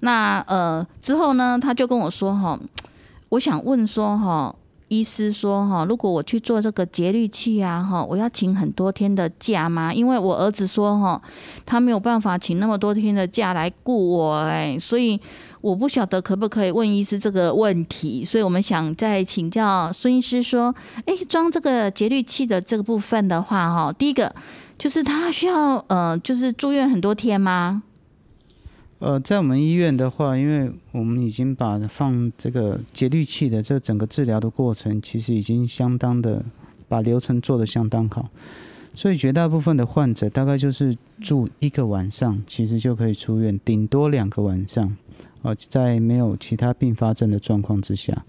[0.00, 2.58] 那呃之后呢，他就跟我说哈，
[3.34, 4.54] 我想问说哈。
[4.88, 9.92] 医师说：“哈，如果我去做这个节律器啊，哈，我要请很多天的假吗？
[9.92, 11.20] 因为我儿子说，哈，
[11.64, 15.18] 他没有办法请那么多天的假来顾我，哎，所以
[15.62, 18.24] 我不晓得可不可以问医师这个问题。
[18.24, 20.72] 所以我们想再请教孙医师说，
[21.06, 24.32] 哎，装这个节律器的这个部分的话，哈，第一个
[24.78, 27.82] 就是他需要呃，就是住院很多天吗？”
[29.04, 36.42] 呃，在我们医院的话，因为我们已经把放这个节律器的这整个治疗的过程，其实已经相当的
[36.88, 38.30] 把流程做得相当好，
[38.94, 44.96] 所以绝大部分的患者大概就是住一个晚上，其实就可以出院，顶多两个晚上，
[45.42, 48.24] 哦，在没有其他并发症的状况之下。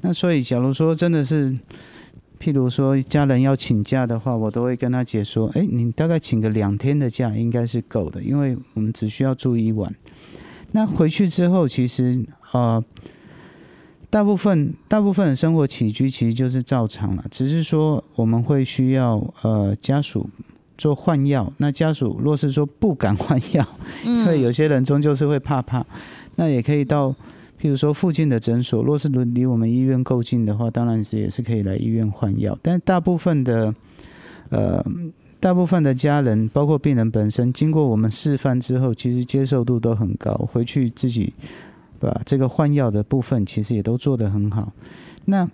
[0.00, 1.54] 那所以，假如说真的是。
[2.38, 9.94] 譬如说，家人要请假的话，我都会跟他姐说：“哎，你大概请个两天的假应该是够的，因为我们只需要住一晚。
[10.72, 12.82] 那回去之后，其实呃，
[14.10, 20.28] 大部分大部分的生活起居其实就是照常了，只是说我们会需要呃家属
[20.76, 21.52] 做换药。
[21.56, 23.66] 那家属若是说不敢换药，
[24.04, 25.84] 因为有些人终究是会怕怕，
[26.36, 27.14] 那也可以到。”
[27.60, 32.56] 譬如说，附近的诊所，若是离离我们医院够近的话，当然是也是可以来医院换药。
[32.60, 33.74] 但大部分的，
[34.50, 34.84] 呃，
[35.40, 40.34] 大部分的家人，包括病人本身，经过我们示范之后，其实接受度都很高。
[40.52, 41.32] 回去自己
[41.98, 44.72] 把这个换药的部分，其实也都做得很好。
[45.24, 45.48] 那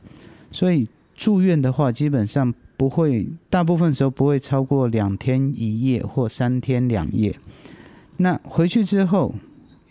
[0.51, 7.35] 所以住院的话，基本上不会，大部分时候不会超过两天一夜或三天两夜。
[8.17, 9.35] 那回去之后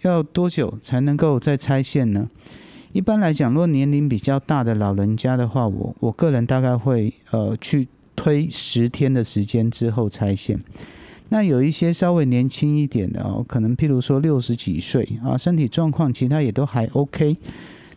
[0.01, 2.29] 要多久才能够再拆线呢？
[2.93, 10.59] 一般来讲，如果年龄比较大的老人家的话，我我个人大概会呃去推十天的时间之后拆线。
[11.29, 17.37] 那有一些稍微年轻一点的哦，可能譬如说六十几岁啊，身体状况其他也都还 OK，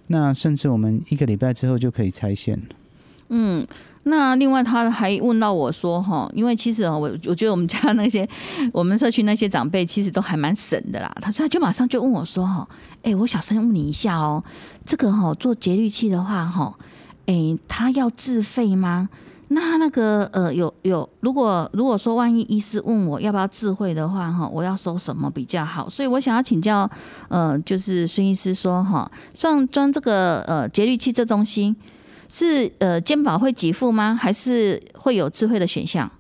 [0.06, 2.64] 那甚至我们一个礼拜之后就可以拆线了。
[3.30, 3.66] 嗯，
[4.04, 8.28] 那另外他还问到我说哈，因为其实我我觉得我们家那些
[8.72, 11.10] 我们社区那些长辈其实都还蛮省的啦。
[11.20, 12.68] 他说他就马上就问我说哈，
[13.02, 14.42] 哎，我小声问你一下哦，
[14.86, 16.74] 这个哈做节律器的话哈，
[17.26, 19.08] 哎，他要自费吗？
[19.48, 25.88] 那那个呃，有有，如果如果说万一医师问我要不要智慧的话，哈，我要收什么比较好？
[25.88, 26.90] 所以我想要请教，
[27.28, 31.76] 呃，就是孙医师说，哈，像装这个呃节律器这东西，
[32.28, 34.14] 是呃健保会给付吗？
[34.14, 36.10] 还是会有智慧的选项？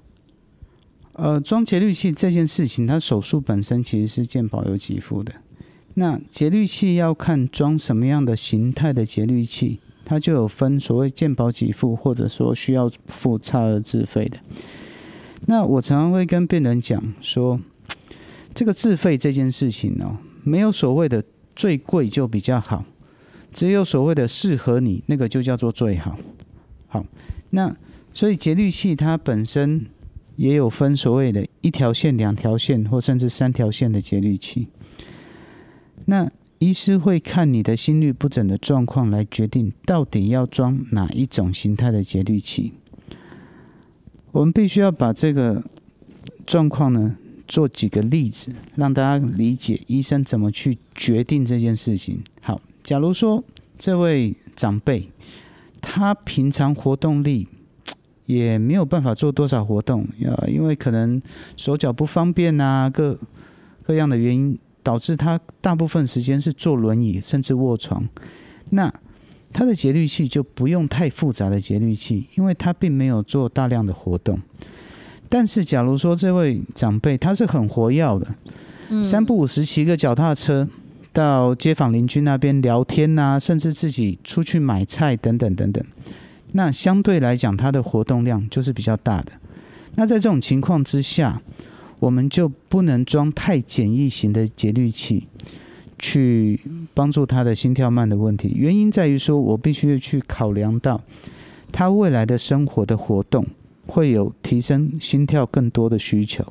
[1.14, 5.32] 呃，装节律器这件事情，它手术本身其实是健保有给付的。
[5.94, 9.80] 那节律器要看装什么样的形态的节律器。
[10.06, 14.36] 它就有分所谓健保给付，或者说需要付差额自费的。
[15.46, 17.58] 那我常常会跟病人讲说，
[18.52, 21.24] 这个自费这件事情哦，没有所谓的
[21.56, 22.84] 最贵就比较好，
[23.54, 26.18] 只有所谓的适合你那个就叫做最好。
[26.88, 27.06] 好，
[27.50, 27.74] 那
[28.12, 29.86] 所以节律器它本身
[30.36, 34.66] 也有分所谓的一条线、两条线或甚至三条线的节律器。
[36.06, 42.72] 那医师会看你的心律不整的状况来决定到底要装哪一种形态的节律器。
[44.32, 45.62] 我们必须要把这个
[46.44, 52.20] 状况呢做几个例子，让大家理解医生怎么去决定这件事情。
[52.40, 53.42] 好，假如说
[53.76, 55.08] 这位长辈
[55.80, 57.48] 他平常活动力
[58.26, 61.20] 也没有办法做多少活动，呃，因为可能
[61.56, 63.18] 手脚不方便啊，各
[63.84, 64.56] 各样的原因。
[64.84, 68.06] 导致他大部分时间是坐轮椅，甚至卧床。
[68.68, 68.92] 那
[69.50, 74.38] 他的节律器就不用太复杂的节律器，因为他并没有做大量的活动。
[75.30, 80.68] 但是，假如说这位长辈他是很活跃的，三不五时骑个脚踏车
[81.14, 85.82] 到街坊邻居那边聊天呐，甚至自己出去买菜等等等等，
[86.52, 89.32] 那相对来讲他的活动量就是比较大的。
[89.94, 91.40] 那在这种情况之下，
[92.00, 95.28] 我们就不能装太简易型的节律器，
[95.98, 96.60] 去
[96.92, 98.52] 帮助他的心跳慢的问题。
[98.56, 101.00] 原因在于说，我必须去考量到
[101.70, 103.46] 他未来的生活的活动
[103.86, 106.44] 会有提升心跳更多的需求，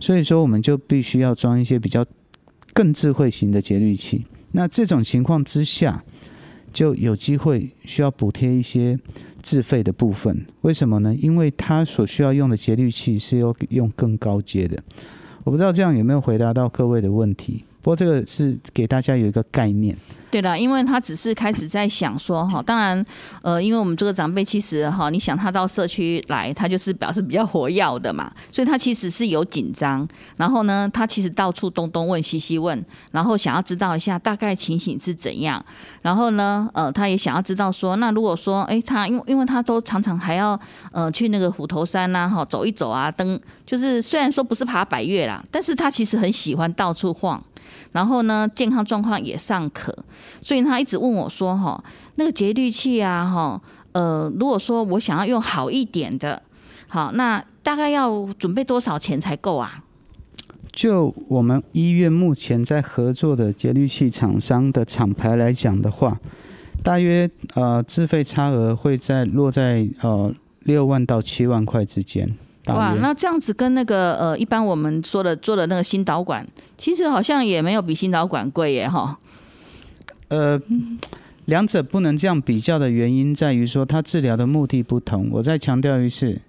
[0.00, 2.02] 所以说我们就必须要装一些比较
[2.72, 4.26] 更智慧型的节律器。
[4.52, 6.04] 那这种情况之下，
[6.72, 8.98] 就有机会需要补贴一些。
[9.42, 11.12] 自费的部分，为什么呢？
[11.16, 14.80] 因为它所需要用的节律器是要用更高阶的。
[15.42, 17.64] 我不知道这样有没有回答到各位的问题。
[17.82, 19.96] 不过这个是给大家有一个概念。
[20.30, 23.04] 对的，因为他只是开始在想说哈，当然，
[23.42, 30.08] 呃，因为我们这个长辈其实哈，你想他到社区来，他就是表示比较活跃的嘛，所以他其实是有紧张。
[30.38, 35.62] 然后呢，他其实到处东东问西西问，然后想要知道一下大概情形是怎样。
[36.00, 40.58] 然后呢，呃，他也想要知道说，那如果说，哎，他因为因为他都常常还要
[40.92, 47.44] 呃去那个虎头山呐，哈，走一走啊，登就是虽然说不是爬百越啦，但是他其实很喜欢到处晃。
[47.92, 49.96] 然后呢，健康状况也尚可，
[50.40, 51.82] 所以他一直问我说：“哈，
[52.16, 53.62] 那个节律器啊，哈，
[53.92, 56.42] 呃，如果说我想要用好一点的，
[56.88, 59.84] 好，那大概要准备多少钱才够啊？”
[60.72, 66.18] 就我们医院目前在合作的节律器厂商的厂牌来讲的话，
[66.82, 72.34] 大约呃自费差额会在落在呃六万到七万块之间。
[72.66, 76.46] 哇，那这样子跟那个呃，一般我们说的做的那个心导管，
[76.78, 79.18] 其实好像也没有比心导管贵耶，哈。
[80.28, 80.60] 呃，
[81.46, 85.28] 两者不能这样比较的原因在于说，它治疗的目的不同。
[85.32, 86.40] 我再强调一次，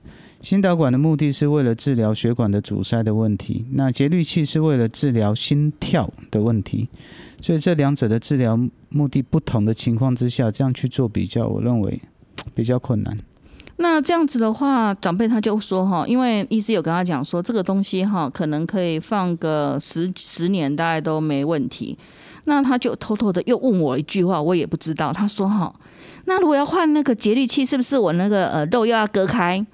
[0.41, 6.87] 心导管的目的是为了治疗血管的阻塞的问题，那节律器是为了治疗心跳的问题，
[7.41, 8.57] 所以这两者的治疗
[8.89, 11.99] 目的不同的情况之下，这样去做比较，我认为
[12.53, 13.17] 比较困难。
[13.77, 21.97] 那这样子的话，长辈他就说哈，因为医师有跟他讲说，这个东西哈，可能可以放个十十年，大概都没问题。
[22.45, 25.11] 那他就偷偷的又问我一句话，我也不知道。
[25.11, 25.73] 他说哈，
[26.25, 29.65] 那如果要换那个节律器，是不是我那个呃肉又要割开，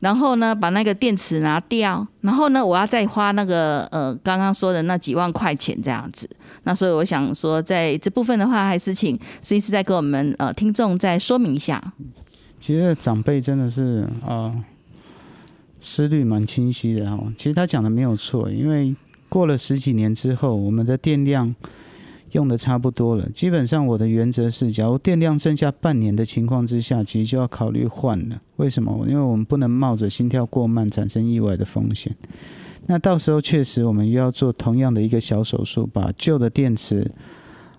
[0.00, 6.28] 然后呢把那个电池拿掉，然后呢我要再花那个呃刚刚说的那几万块钱这样子？
[6.64, 11.80] 那所以我想说，在这部分的话，还是请孙医师再给我们呃听众再说明一下。
[12.64, 14.64] 其实长辈真的是啊，
[15.78, 17.30] 思虑蛮清晰的哦。
[17.36, 18.96] 其实他讲的没有错，因为
[19.28, 21.54] 过了十几年之后，我们的电量
[22.32, 23.28] 用的差不多了。
[23.34, 28.40] 基本上我的原则是，假如电量剩下半年的情况之下，其实就要考虑换了。
[28.56, 29.04] 为什么？
[29.06, 32.16] 因为我们不能冒着心跳过慢产生意外的风险。
[32.86, 37.10] 那到时候确实我们又要做同样的一个小手术，把旧的电池。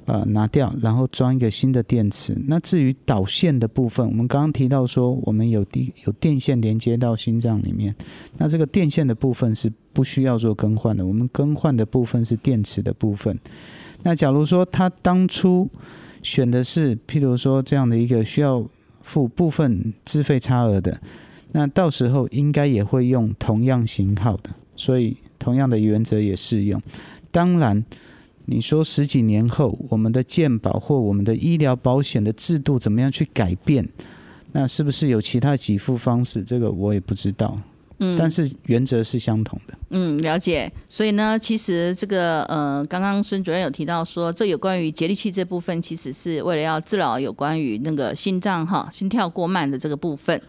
[0.06, 2.38] 呃，拿掉，然后装一个新的电池。
[2.46, 7.96] 那至于导线的部分，我们刚刚提到说，我们有电有电线连接到心脏里面。
[8.38, 13.36] 那这个电线的部分是不需要做更换的，我们更换的部分是电池的部分。
[14.04, 15.68] 那假如说他当初
[16.22, 18.64] 选的是，譬如说这样的一个需要
[19.02, 21.02] 付部分资费差额的，
[21.52, 26.80] 那到时候应该也会用同样型号的，所以同样的原则也适用。
[27.32, 27.84] 当然。
[28.48, 33.88] 你说十几年后，我们的健保或我们的医疗保险的制度怎么样去改变？
[34.52, 36.44] 那是不是有其他给付方式？
[36.44, 37.60] 这个我也不知道。
[38.00, 39.74] 嗯，但是原则是相同的。
[39.90, 40.72] 嗯，了解。
[40.90, 50.42] 所以呢，其实这个呃，刚刚孙主任有提到说，这有关于节律器这部分，其实是为了要治疗有关于那个心脏哈心跳过慢的这个部分。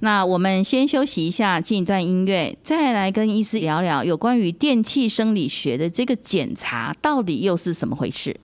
[0.00, 8.36] 那我们先休息一下，进一段音乐，再来跟医师聊聊有关于电气生理学的这个检查到底又是怎么回事。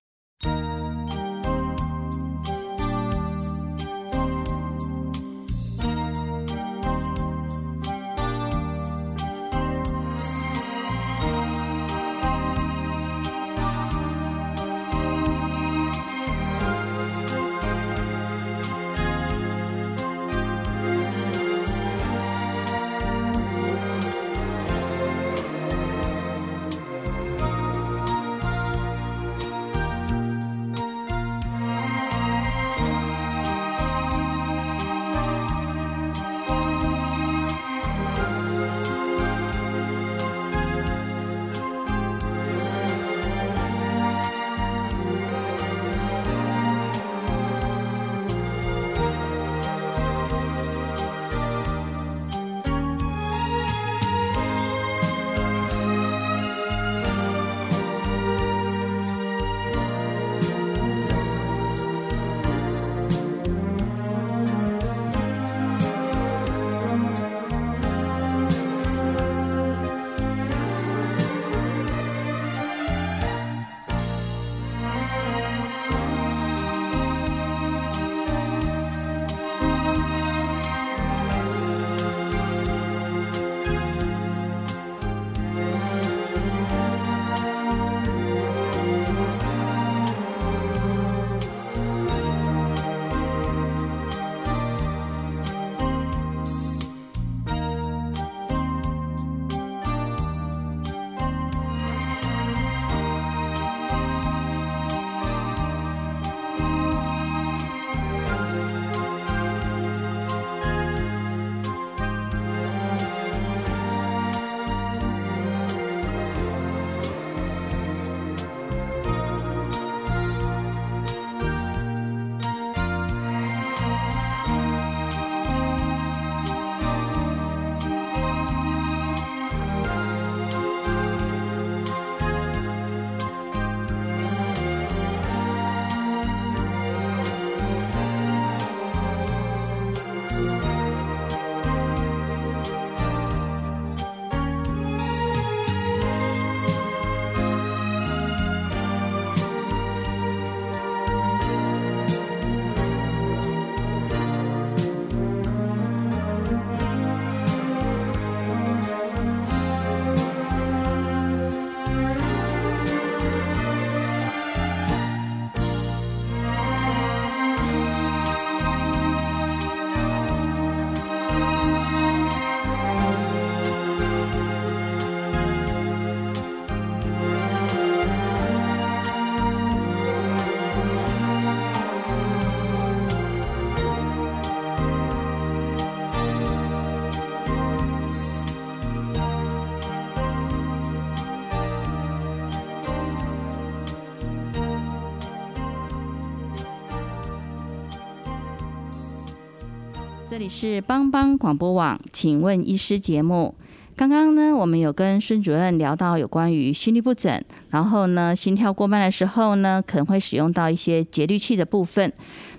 [200.49, 203.55] 是帮帮广播网，请问医师节目。
[203.97, 212.13] 刚刚呢，我们有跟孙主任聊到有关于心律不整，然后呢，心跳过慢的时候呢，可能会使用到一些节律器的部分。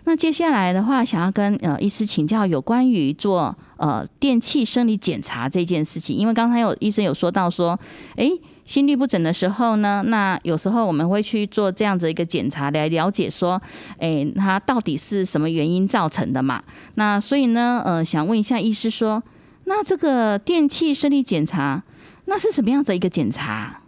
[0.06, 7.80] 那接下来的话，想要跟呃医师请教有关于做呃电器生理检查这件事情，因为刚才有医生有说到说，
[8.16, 8.32] 诶，
[8.68, 13.60] 心律不整的时候呢，那有时候我们会去做这样子一个检查来了解说，
[13.98, 16.62] 诶，它到底是什么原因造成的嘛？
[16.94, 19.24] 那所以呢，呃，想问一下医师说。
[19.70, 21.84] 那这个电器生理检查，
[22.24, 23.82] 那是什么样的一个检查？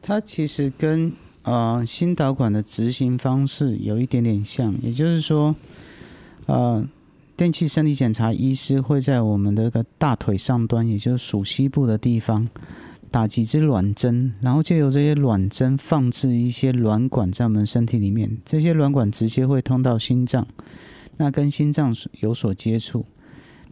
[0.00, 1.12] 它其实跟
[1.44, 5.54] 呃心导管的执行方式有一点点像，也就是说，
[6.46, 6.84] 呃，
[7.36, 12.48] 电器生理检查医师会在我们的个大腿上端，也就是属膝部的地方，
[13.12, 20.44] 打几支卵针，然后借由这些卵针放置一些卵管在我们身体里面，这些卵管直接会通到心脏，
[21.18, 23.06] 那跟心脏有所接触，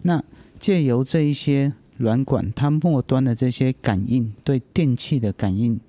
[0.02, 0.22] 那。
[0.60, 5.80] 借由这一些软管，它末端的这些感应，对电器的感应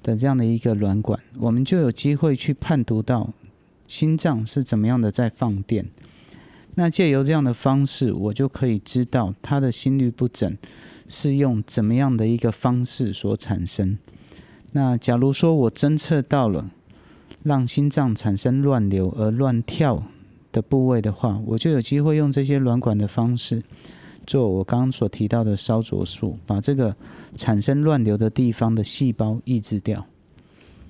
[0.00, 3.28] 的这样的一个软管，我们就有机会去判读到
[3.88, 5.84] 心脏是怎么样的在放电。
[6.76, 10.56] 那借由这样的方式，我就可以知道他的心律不整
[11.08, 13.98] 是用怎么样的一个方式所产生。
[14.72, 16.70] 那假如说我侦测到了
[17.42, 20.02] 让心脏产生乱流而乱跳
[20.52, 23.62] 的部位的话，我就有机会用这些软管的方式。
[24.26, 26.94] 做我刚刚所提到的烧灼术，把这个
[27.36, 30.04] 产生乱流的地方的细胞抑制掉。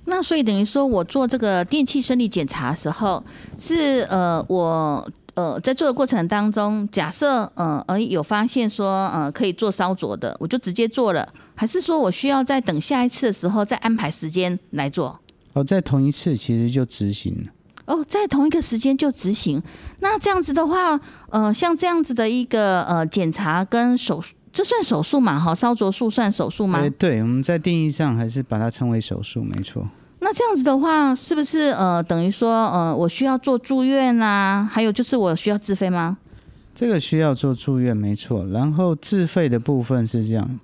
[0.05, 3.23] 那所以等于说我做这个电气生理检查的时候，
[3.59, 5.07] 是呃我
[5.37, 15.19] 呃在做的过程当中，假设呃而有发现说呃可以做烧灼的，我就直接做了，还是说我需要在等下一次的时候再安排时间来做？
[15.53, 17.51] 哦，在同一次其实就执行了。
[17.85, 19.61] 哦，在同一个时间就执行，
[19.99, 25.39] 那这样子的话，呃，像这样子的一个呃检查跟手术，这算手术嘛？
[25.39, 26.79] 哈，烧灼术算手术吗？
[26.79, 29.87] 哎，对，我们在定义上还是把它称为手术，没错。
[30.19, 34.69] 那这样子的话，是不是呃等于说呃我需要做住院啊？
[34.71, 36.17] 还有就是我需要自费吗？
[36.73, 38.45] 这个需要做住院，没错。
[38.47, 40.59] 然后自费的部分是这样，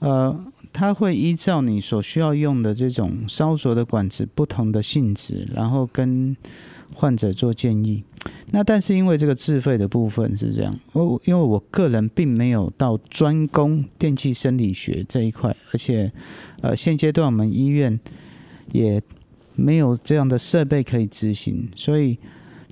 [0.00, 0.36] 呃。
[0.76, 6.36] 它会依照你所需要用的这种烧灼的管子不同的性质，然后跟
[6.92, 8.02] 患者做建议。
[8.50, 16.10] 那但是因为这个自费的部分是这样，我因为我个人并没有到专攻电气生理学这一块，而且
[16.60, 18.00] 呃现阶段我们医院
[18.72, 19.02] 也
[19.54, 22.18] 没有这样的设备可以执行，所以。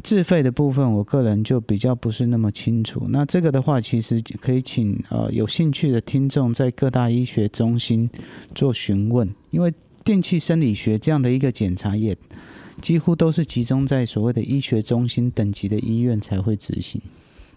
[0.02, 3.06] 自费的部分，我个人就比较不是那么清楚。
[3.10, 8.10] 那这个的话，其实可以请呃有兴趣的听众在各大医学中心
[8.52, 9.72] 做询问，因为
[10.02, 12.16] 电气生理学这样的一个检查也
[12.80, 17.00] 几乎都是集中在所谓的医学中心等级的医院才会执行。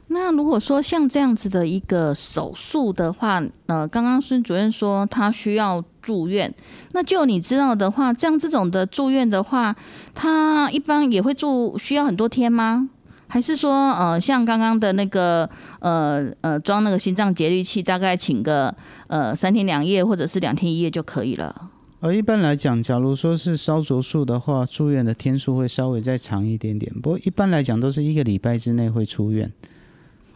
[0.07, 6.53] 那如果说像这样子的一个手术的话，呃，刚刚孙主任说他需要住院，
[6.91, 9.75] 那就你知道的话，这样这种的住院的话，
[10.13, 12.87] 他一般也会住需要很多天吗？
[13.27, 15.49] 还是说，呃，像刚刚的那个，
[15.79, 18.73] 呃呃，装那个心脏节律器，大概请个
[19.07, 21.71] 呃三天两夜或者是两天一夜就可以了？
[22.01, 29.51] 呃，一般来讲，假如说是烧灼术的话，住院的天数会稍微再长一点点，不过一般来讲都是一个礼拜之内会出院。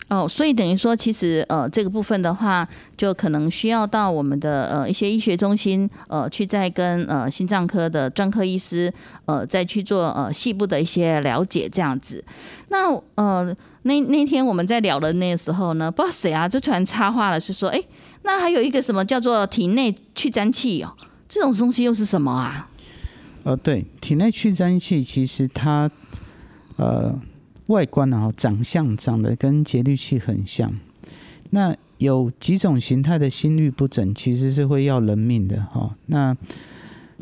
[0.10, 8.92] 哦，所以等于说，其实呃，这个部分的话，就可能需要到我们的呃一些医学中心呃去再跟呃心脏科的专科医师
[9.26, 12.24] 呃再去做呃细部的一些了解这样子。
[12.70, 17.80] 那呃那那天我们在聊的那个时候呢，不知道谁啊就突然插话了，是说，哎，
[18.24, 20.92] 那还有一个什么叫做体内去粘器哦？
[21.28, 22.68] 这种东西又是什么啊？
[23.44, 25.92] 呃，对，体内去粘器其实它
[26.78, 27.14] 呃。
[27.70, 30.72] 外观啊，长相长得跟节律器很像。
[31.52, 35.96] 那有几种形态的心律不整，其实是会要人命的哈。
[36.08, 36.36] 那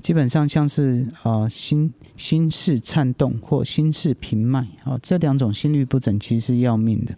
[0.02, 7.14] 基本上像是啊心心室颤动或心室平脉啊，这两种心律不整其实是要命的。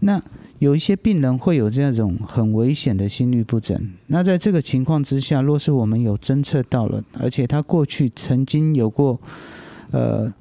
[0.00, 0.20] 那
[0.58, 3.92] 有一些病人会有这种很危险的心律不整。
[4.08, 9.20] 那在这个情况之下，若是我们有侦测到了，而且他过去曾经有过
[9.92, 10.32] 呃。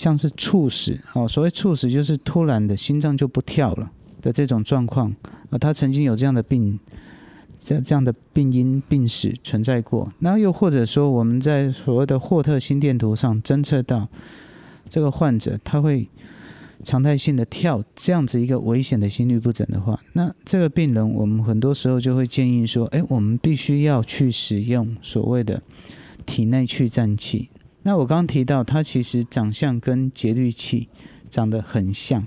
[0.00, 3.90] 像是猝死哦，所谓猝死就是突然的心脏就不跳了
[4.22, 5.14] 的这种状况
[5.50, 6.80] 啊，他曾经有这样的病，
[7.58, 10.10] 这这样的病因病史存在过。
[10.20, 14.08] 那又或者说，我们在所谓的霍特心电图上侦测到
[14.88, 16.08] 这个患者他会
[16.82, 25.62] 常态性的跳这样子一个危险的心律不整的话，那这个病人我们很多时候就会建议说，哎，我们必须要去使用所谓的
[26.24, 27.50] 体内去颤器。
[27.82, 30.88] 那我刚刚提到，它其实长相跟节律器
[31.28, 32.26] 长得很像，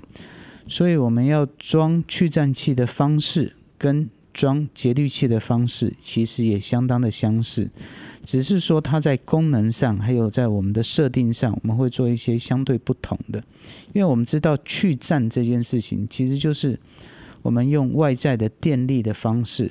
[0.66, 7.70] 所以我们要装去颤器的方式跟装节律器的方式其实也相当的相似，
[8.24, 13.38] 只是说它在功能上还有在我们的设定上，我们会做一些相对不同的。
[13.92, 16.76] 因为我们知道去颤这件事情，其实就是
[17.42, 19.70] 我们用外在的电力的方式，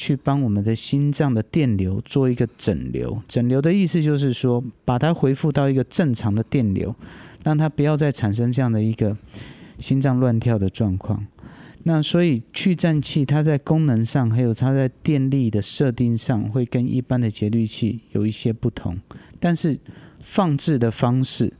[0.00, 3.22] 去帮我们的心脏的电流做一个整流。
[3.28, 6.94] 整流的意思就是说，把它恢复到一个正常的电流，
[7.44, 9.14] 让它不要再产生这样的一个
[9.78, 11.26] 心脏乱跳的状况。
[11.82, 18.98] 那所以去颤器它在功能上，还有它在电力的设定上，会跟一般的节律器有一些不同。
[19.38, 19.78] 但是
[20.22, 21.52] 放置的方式，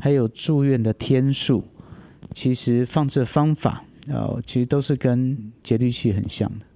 [0.00, 1.62] 还有住院的天数，
[2.32, 6.66] 其实放置方法，呃，其实都是跟节律器很像的。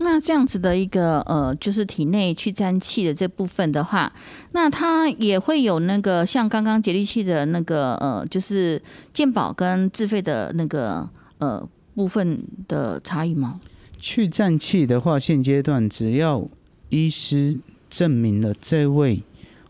[0.00, 4.12] 那这样子的一个呃，就是体内去沾气的这部分的话，
[4.52, 8.82] 那它也会有那个像刚刚节律器的那个呃，就是
[9.14, 11.66] 健保跟自费的那个呃。
[11.92, 13.60] 部分的差异吗？
[13.98, 16.48] 去颤器的话，现阶段只要
[16.88, 17.58] 医师
[17.90, 19.22] 证明了这位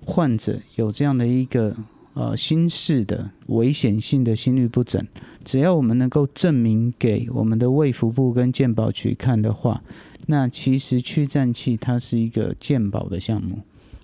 [0.05, 1.75] 患者有这样的一个
[2.15, 5.05] 呃心室的危险性的心律不整，
[5.45, 9.83] 只要我们能够证明给我们的卫福部跟健保局看的话，
[10.27, 13.59] 那其实去颤器它是一个鉴宝的项目。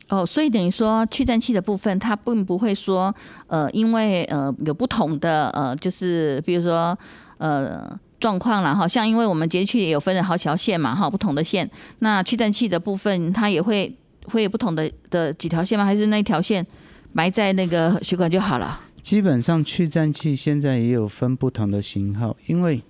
[0.08, 3.14] 哦，所以等于说去颤器的部分，它并不会说
[3.46, 6.98] 呃，因为呃有不同的呃，就是比如说
[7.38, 7.98] 呃。
[8.18, 13.94] 状况了哈，像因为我们节气也有分了好几条线嘛哈，不同的线，那去颤器的部分它也会
[14.24, 15.84] 会有不同的的几条线吗？
[15.84, 16.66] 还是那一条线
[17.12, 18.80] 埋在那个血管就好了？
[19.02, 22.80] 基本上去颤器现在也有分不同的型号，因为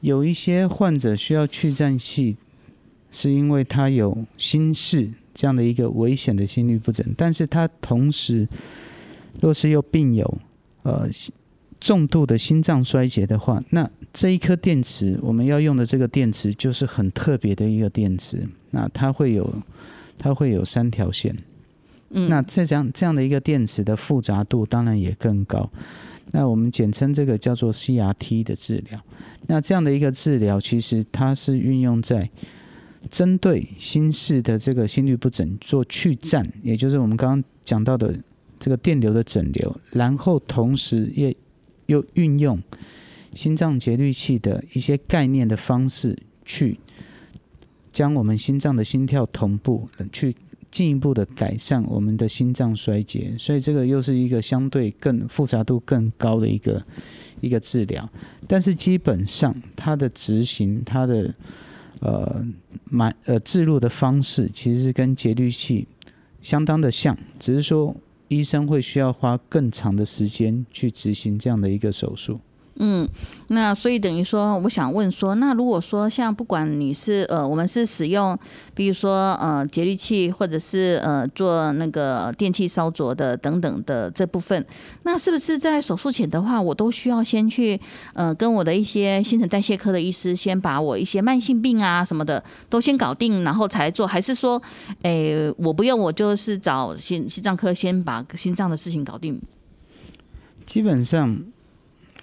[0.00, 2.36] 有一些患者需要去颤器，
[3.10, 8.48] 是因为他有心室这样的一个危险的心律不整，但是他同时
[9.40, 10.38] 若是又病有
[10.82, 11.08] 呃。
[11.80, 18.44] 重度的心脏衰竭的话，那这一颗电池我们要用的这个电池就是很特别的一个电池。
[18.72, 19.48] 那它会有，
[20.18, 21.36] 它会有三条线。
[22.10, 25.70] 嗯，那这样这样的一个电池的复杂度当然也更高。
[26.32, 29.00] 那我们简称这个叫做 CRT 的治疗。
[29.46, 32.30] 那这样的一个治疗，其实它是运用在
[33.10, 38.14] 针对心室的这个心律不整做去颤，也就是我们刚刚讲到的
[38.58, 41.34] 这个电流的整流，然后同时也。
[41.88, 42.62] 又运用
[43.32, 46.14] 心脏节律器的一些概念的方式，
[46.44, 46.78] 去
[47.90, 50.36] 将我们心脏的心跳同步，去
[50.70, 53.34] 进一步的改善我们的心脏衰竭。
[53.38, 56.84] 所以这个又是一个相对更复杂度更高的一个
[57.40, 58.08] 一个治疗。
[58.46, 61.34] 但是基本上它的执行，它的
[62.00, 62.44] 呃
[62.84, 65.86] 买呃置入的方式，其实是跟节律器
[66.40, 67.96] 相当的像，只是说。
[68.30, 72.38] 医生会需要花更长的时间去执行这样的一个手术。
[72.80, 73.08] 嗯，
[73.48, 78.38] 那所以等于说，我想问说，那如果说像不管你是呃，我们是使用，
[78.72, 84.64] 比如说呃节律器，或者是呃做那个电器烧灼的等等的这部分，
[85.02, 87.80] 那是不是在手术前的话，我都需要先去
[88.14, 94.62] 呃跟我的一些新陈代谢科的医师，先把我一些慢性病啊什么的都先搞定，然后才做，还是说，
[95.02, 99.40] 诶我不用，我就是找心心脏科先把心脏的事情搞定？
[100.64, 101.36] 基本上。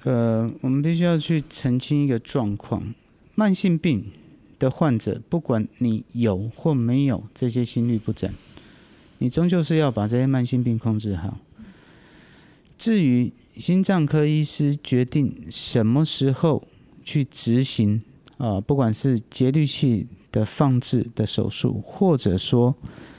[0.05, 2.93] 呃，我们必须要去澄清一个状况：
[3.33, 4.05] 慢性病
[4.59, 8.31] 的患者，不管你有或没有这些心律不整，
[9.17, 11.39] 你终究是要把这些慢性病控制好。
[12.77, 16.67] 至于心脏科医师决定什么时候
[17.03, 17.99] 去执行
[18.37, 22.75] 啊，不管是节律器的放置的手术，或者说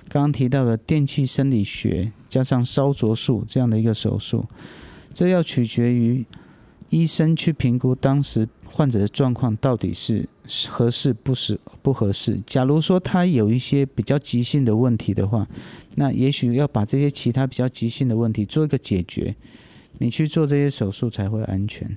[0.08, 4.46] 刚刚提到的电气生理学加上烧灼术这样的一个手术，
[5.12, 6.24] 这要取决于。
[6.90, 10.28] 医生去评估当时患者的状况到底是
[10.68, 12.40] 合适不适不合适。
[12.46, 15.46] 假如说他有一些比较急性的问题的话，
[15.94, 19.34] 那也许要把这些其他比较急性的问题做一个解决，
[19.98, 21.96] 你去做这些手术才会安全。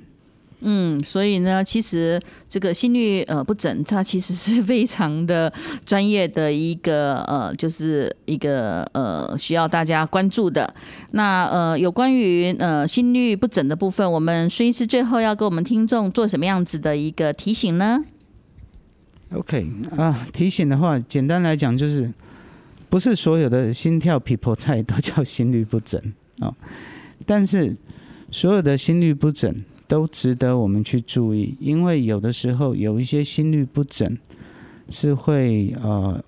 [0.61, 5.51] 嗯，所以呢，其实这个心率呃不整，它其实是非常的
[5.85, 10.73] 专业的一个呃，就是一个呃需要大家关注的。
[11.11, 18.03] 那呃有关于呃心率不整的部分，我们孙医师最后要给我们听众做什么样子的一个提醒呢
[19.33, 22.11] ？OK 啊，提醒的话，简单来讲就是，
[22.89, 26.01] 不是所有的心跳皮婆菜都叫心率不整
[26.39, 26.53] 啊，
[27.25, 27.77] 但是
[28.29, 29.55] 所有的心率不整。
[29.89, 34.15] 都值得我们去注意，因为有的时候有一些心律不整
[34.87, 36.23] 是会呃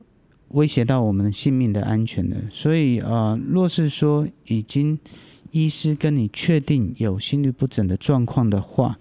[0.48, 2.36] 威胁到我们性命的安全的。
[2.50, 4.98] 所以呃，若是说已经
[5.52, 8.98] 医师跟你确定有心律不整的状况的话，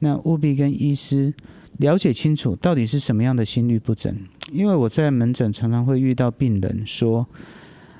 [0.00, 1.34] 那务必跟医师
[1.76, 4.16] 了解清楚到底是什么样的心律不整。
[4.50, 7.26] 因为我在门诊常常会遇到病人说，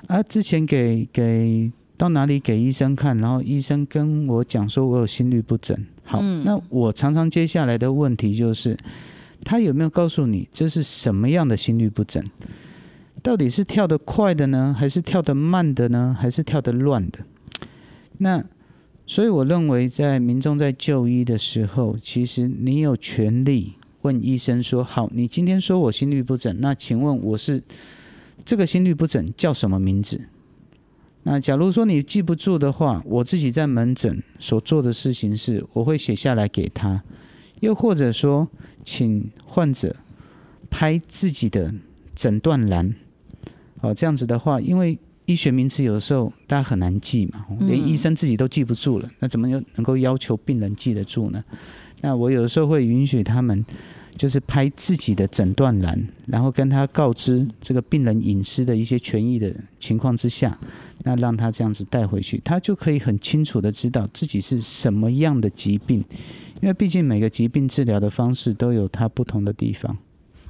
[0.07, 5.77] 啊，之前给给到哪里给医生看，然后医生跟我讲说我有心律不整。
[6.09, 8.75] 好，那我常常接下来的问题就是，
[9.45, 12.23] 他有没有告诉你这是什么样的心律不整？
[13.21, 17.19] 到底是跳得快的呢，还是跳得慢的呢，还是跳得乱的？
[18.17, 18.43] 那
[19.05, 27.61] 所以我认为，在民众在就医的时候，其实你有权利问医生说：“好，你今天说我心律不整，那请问我是
[28.43, 30.19] 这个心律不整叫什么名字？”
[31.23, 37.03] 那假如说你记不住的话，我自己在门诊所做的事情是，我会写下来给他，
[37.59, 38.47] 又或者说，
[38.83, 39.95] 请患者
[40.69, 41.73] 拍自己的
[42.15, 42.95] 诊断栏。
[43.81, 51.43] 哦，这样子的话，因为医学名词有的时候大家很难记嘛，连医生自己都记不住了，那怎么又能够要求病人记得住呢？
[52.01, 53.63] 那我有的时候会允许他们，
[54.17, 60.57] 就是拍自己的诊断栏，然后跟他告知这个病人隐私的一些权益的情况之下，
[61.03, 66.03] 那让他这样子带回去，他就可以很清楚的知道自己是什么样的疾病，
[66.61, 69.97] 因为毕竟每个疾病治疗的方式都有它不同的地方。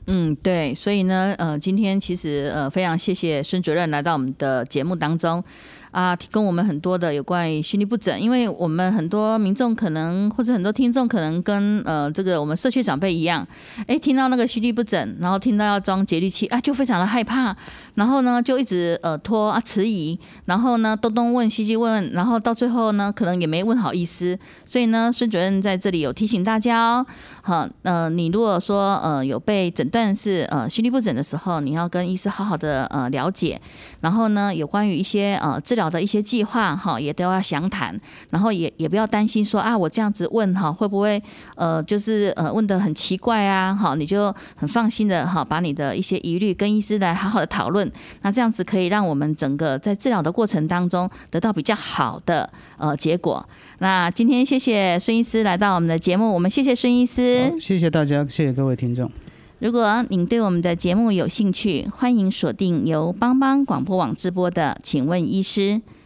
[0.08, 5.44] 嗯，对，所以呢，呃，今天其实呃，非常谢谢孙主任来到我们的节目当中。
[5.92, 13.46] 啊，提供我们很多的有关于心律不整，因为我们很多民众可能或者很多听众可能跟呃这个我们社区长辈一样，
[13.88, 17.56] 哎，听到那个心律不整，然后听到要装节律器啊，就非常的害怕，
[17.96, 27.06] 然后呢就一直呃拖啊迟疑，然后呢东东问西西问，然后到最后呢可能也没问好意思，所以呢孙主任在这里有提醒大家哦，
[27.42, 33.60] 好，呃你如果说呃有被诊断是呃心律不整的时候，你要跟医师好好的呃了解，
[34.02, 37.96] 然后呢有关于一些呃治的一些计划哈，也都要详谈，
[38.32, 41.22] 然后也也不要担心说啊，我这样子问哈，会不会
[41.56, 43.72] 呃，就是呃问的很奇怪啊？
[43.72, 47.88] 哈，你就很放心的哈，把你的一些疑虑跟医师来好好的讨论，
[48.24, 52.50] 那这样子可以让我们整个在治疗的过程当中得到比较好的
[52.80, 53.48] 呃结果。
[53.82, 59.10] 那今天谢谢孙医师来到我们的节目，我们谢谢孙医师，谢谢大家，谢谢各位听众。
[59.60, 65.62] 如果您对我们的节目有兴趣，欢迎锁定由帮帮广播网直播的《请问医师》。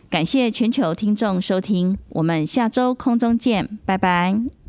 [0.10, 4.63] 感谢全球听众收听，我们下周空中见，拜拜。